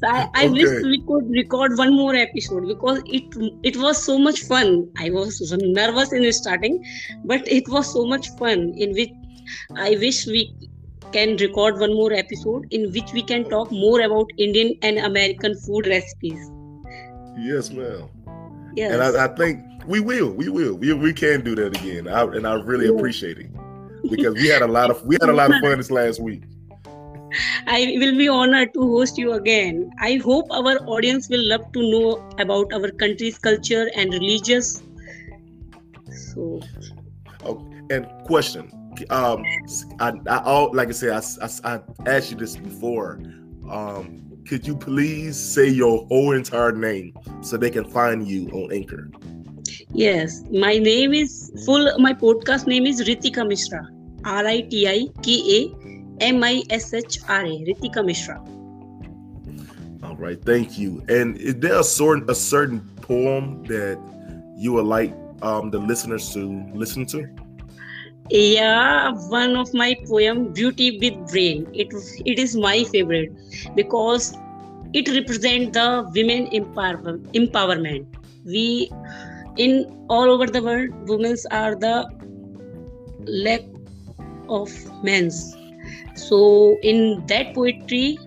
So 0.00 0.06
I, 0.06 0.28
I 0.34 0.48
wish 0.48 0.82
we 0.84 1.02
could 1.06 1.28
record 1.30 1.76
one 1.76 1.94
more 1.94 2.14
episode 2.14 2.68
because 2.68 3.02
it 3.06 3.24
it 3.62 3.76
was 3.76 4.02
so 4.02 4.18
much 4.18 4.40
fun. 4.42 4.90
I 4.98 5.10
was 5.10 5.40
nervous 5.60 6.12
in 6.12 6.30
starting, 6.32 6.84
but 7.24 7.46
it 7.48 7.68
was 7.68 7.92
so 7.92 8.06
much 8.06 8.28
fun. 8.38 8.74
In 8.76 8.92
which 8.92 9.10
I 9.76 9.90
wish 9.90 10.26
we 10.26 10.52
can 11.12 11.36
record 11.36 11.78
one 11.78 11.94
more 11.94 12.12
episode 12.12 12.66
in 12.70 12.90
which 12.92 13.12
we 13.12 13.22
can 13.22 13.48
talk 13.50 13.70
more 13.72 14.00
about 14.02 14.26
Indian 14.38 14.74
and 14.82 14.98
American 15.10 15.56
food 15.66 15.86
recipes. 15.96 16.46
yes 17.48 17.70
ma'am 17.70 18.06
Yes. 18.78 18.92
and 18.92 19.02
I, 19.02 19.24
I 19.24 19.28
think 19.40 19.60
we 19.92 20.00
will 20.08 20.30
we 20.40 20.48
will 20.56 20.74
we, 20.84 20.92
we 21.02 21.12
can 21.20 21.42
do 21.48 21.54
that 21.60 21.76
again 21.80 22.08
I, 22.08 22.22
and 22.38 22.46
i 22.46 22.54
really 22.70 22.86
Yeah. 22.88 22.96
appreciate 22.98 23.38
it 23.44 23.50
because 24.14 24.34
we 24.42 24.48
had 24.54 24.62
a 24.66 24.70
lot 24.76 24.90
of 24.94 25.02
we 25.12 25.16
had 25.20 25.30
a 25.34 25.36
lot 25.40 25.52
of 25.54 25.60
fun 25.64 25.76
this 25.82 25.90
last 25.98 26.20
week 26.28 26.42
I 27.78 27.78
will 28.02 28.16
be 28.18 28.26
honored 28.34 28.72
to 28.74 28.80
host 28.90 29.18
you 29.18 29.32
again. 29.32 29.90
I 30.00 30.12
hope 30.26 30.46
our 30.58 30.76
audience 30.94 31.28
will 31.28 31.42
love 31.48 31.64
to 31.74 31.82
know 31.94 32.12
about 32.44 32.72
our 32.76 32.90
country's 33.02 33.36
culture 33.46 33.82
and 33.94 34.14
religious. 34.14 34.70
So, 36.20 36.60
Oh, 37.44 37.56
and 37.90 38.06
question. 38.24 38.70
Um, 39.10 39.44
I, 40.00 40.12
I 40.28 40.42
all 40.44 40.72
like 40.74 40.88
I 40.88 40.92
said, 40.92 41.10
I, 41.10 41.48
I, 41.64 41.74
I 41.74 41.80
asked 42.16 42.30
you 42.30 42.36
this 42.36 42.56
before. 42.56 43.20
Um, 43.70 44.24
could 44.46 44.66
you 44.66 44.74
please 44.76 45.36
say 45.38 45.68
your 45.68 46.06
whole 46.06 46.32
entire 46.32 46.72
name 46.72 47.12
so 47.42 47.56
they 47.58 47.70
can 47.70 47.84
find 47.84 48.26
you 48.26 48.48
on 48.50 48.72
Anchor? 48.72 49.10
yes, 49.92 50.42
my 50.50 50.78
name 50.78 51.12
is 51.12 51.52
full. 51.64 51.98
My 51.98 52.12
podcast 52.12 52.66
name 52.66 52.86
is 52.86 53.02
Ritika 53.02 53.46
Mishra. 53.46 53.88
R 54.24 54.46
I 54.46 54.62
T 54.62 54.88
I 54.88 55.06
K 55.22 55.32
A 55.58 56.24
M 56.24 56.42
I 56.42 56.62
S 56.70 56.94
H 56.94 57.18
R 57.28 57.44
A. 57.44 57.64
Ritika 57.68 58.04
Mishra. 58.04 58.42
All 60.02 60.16
right, 60.16 60.42
thank 60.42 60.78
you. 60.78 61.04
And 61.08 61.36
is 61.36 61.56
there 61.56 61.78
a 61.78 61.84
certain 61.84 62.28
a 62.30 62.34
certain 62.34 62.80
poem 63.02 63.64
that 63.64 63.98
you 64.56 64.72
would 64.72 64.86
like 64.86 65.14
um 65.42 65.70
the 65.70 65.78
listeners 65.78 66.32
to 66.34 66.70
listen 66.74 67.06
to? 67.06 67.28
Yeah, 68.30 69.12
one 69.28 69.56
of 69.56 69.72
my 69.74 69.94
poem, 70.06 70.52
Beauty 70.52 70.98
with 71.00 71.16
Brain. 71.30 71.66
It 71.72 71.88
it 72.24 72.38
is 72.38 72.54
my 72.56 72.84
favorite 72.84 73.32
because 73.74 74.32
it 74.92 75.08
represents 75.08 75.72
the 75.78 75.86
women 76.14 76.48
empower, 76.52 77.18
empowerment. 77.34 78.06
We 78.44 78.90
in 79.56 79.86
all 80.08 80.30
over 80.30 80.46
the 80.46 80.62
world, 80.62 80.90
women 81.08 81.36
are 81.50 81.74
the 81.76 82.06
lack 83.26 83.62
of 84.48 84.70
men's. 85.02 85.56
So 86.14 86.78
in 86.82 87.24
that 87.28 87.54
poetry, 87.54 88.18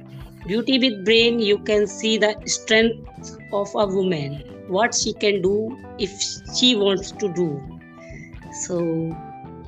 Beauty 0.46 0.80
with 0.80 1.06
Brain, 1.06 1.40
you 1.40 1.60
can 1.60 1.88
see 1.88 2.18
the 2.18 2.36
strength 2.46 2.98
of 3.52 3.70
a 3.76 3.86
woman, 3.88 4.44
what 4.68 4.94
she 4.96 5.14
can 5.14 5.42
do 5.42 5.78
if 5.98 6.12
she 6.56 6.76
wants 6.76 7.12
to 7.14 7.30
do. 7.34 7.62
So 8.52 9.18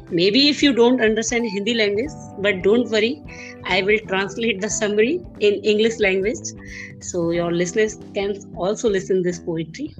maybe 0.09 0.49
if 0.49 0.61
you 0.63 0.73
don't 0.73 1.01
understand 1.01 1.45
hindi 1.55 1.73
language 1.73 2.15
but 2.45 2.61
don't 2.63 2.89
worry 2.95 3.13
i 3.75 3.81
will 3.81 3.99
translate 4.11 4.61
the 4.61 4.69
summary 4.69 5.19
in 5.39 5.53
english 5.73 5.99
language. 5.99 6.45
So 6.99 7.31
your 7.31 7.51
listeners 7.51 7.95
can 8.15 8.35
also 8.55 8.89
listen 8.89 9.21
this 9.23 9.39
poetry. 9.39 9.93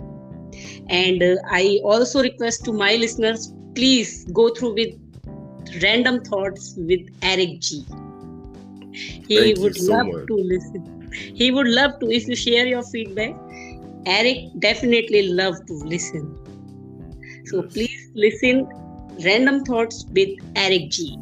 And 0.90 1.22
uh, 1.24 1.36
i 1.52 1.80
also 1.84 2.22
request 2.22 2.64
to 2.66 2.74
my 2.74 2.96
listeners 2.96 3.54
please 3.76 4.26
go 4.34 4.50
through 4.50 4.74
with 4.76 4.90
random 5.84 6.20
thoughts 6.22 6.74
with 6.78 7.02
eric 7.22 7.60
g. 7.62 7.86
He 9.28 9.54
Thank 9.54 9.56
would 9.56 9.76
so 9.76 9.94
love 9.94 10.06
much. 10.06 10.30
to 10.30 10.36
listen. 10.36 10.86
He 11.36 11.52
would 11.52 11.68
love 11.68 11.92
to 12.02 12.12
if 12.12 12.28
you 12.28 12.36
share 12.36 12.66
your 12.68 12.84
feedback 12.92 13.36
eric 14.06 14.38
definitely 14.60 15.30
love 15.30 15.56
to 15.68 15.74
listen. 15.86 16.36
So 17.46 17.64
Yes. 17.64 17.74
please 17.74 18.10
listen 18.16 18.68
Random 19.24 19.64
Thoughts 19.64 20.06
with 20.12 20.40
Eric 20.56 20.90
G. 20.90 21.18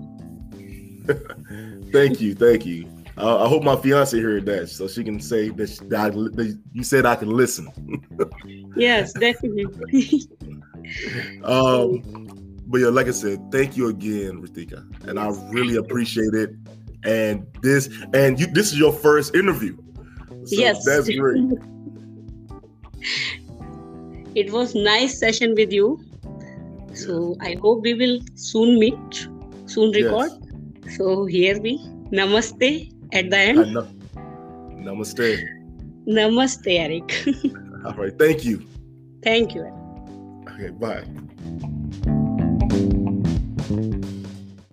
Thank 1.92 2.22
you, 2.22 2.34
thank 2.36 2.66
you. 2.66 2.88
Uh, 3.18 3.44
I 3.44 3.48
hope 3.48 3.64
my 3.64 3.76
fiance 3.76 4.18
heard 4.20 4.46
that, 4.46 4.70
so 4.70 4.88
she 4.88 5.04
can 5.04 5.20
say 5.20 5.50
that, 5.50 5.70
she, 5.70 5.86
that, 5.90 6.00
I, 6.00 6.10
that 6.10 6.60
you 6.72 6.84
said 6.84 7.06
I 7.06 7.16
can 7.16 7.30
listen. 7.30 7.70
yes, 8.76 9.12
definitely. 9.14 10.24
um, 11.44 12.02
but 12.68 12.80
yeah, 12.80 12.88
like 12.88 13.08
I 13.08 13.12
said, 13.12 13.52
thank 13.52 13.76
you 13.76 13.90
again, 13.90 14.42
Ritika, 14.42 15.08
and 15.08 15.20
I 15.20 15.28
really 15.50 15.76
appreciate 15.76 16.34
it. 16.34 16.52
And 17.04 17.46
this, 17.62 17.90
and 18.14 18.40
you, 18.40 18.48
this 18.48 18.72
is 18.72 18.80
your 18.80 18.94
first 18.94 19.36
interview. 19.36 19.76
So 20.46 20.56
yes, 20.56 20.86
that's 20.86 21.10
great. 21.10 21.44
it 24.36 24.52
was 24.52 24.74
nice 24.74 25.20
session 25.20 25.54
with 25.56 25.74
you. 25.74 26.00
So 26.94 27.36
I 27.42 27.56
hope 27.62 27.82
we 27.84 27.94
will 27.94 28.20
soon 28.36 28.80
meet, 28.80 29.28
soon 29.66 29.92
record. 29.92 30.32
Yes. 30.86 30.98
So 30.98 31.26
here 31.26 31.60
we 31.60 31.78
namaste 32.12 32.92
at 33.14 33.30
the 33.30 33.38
end. 33.38 33.78
Namaste. 34.86 35.48
Namaste, 36.08 36.68
Eric. 36.68 37.26
All 37.86 37.94
right. 37.94 38.18
Thank 38.18 38.44
you. 38.46 38.66
Thank 39.24 39.56
you. 39.56 39.66
Okay. 40.50 40.70
Bye. 40.70 41.06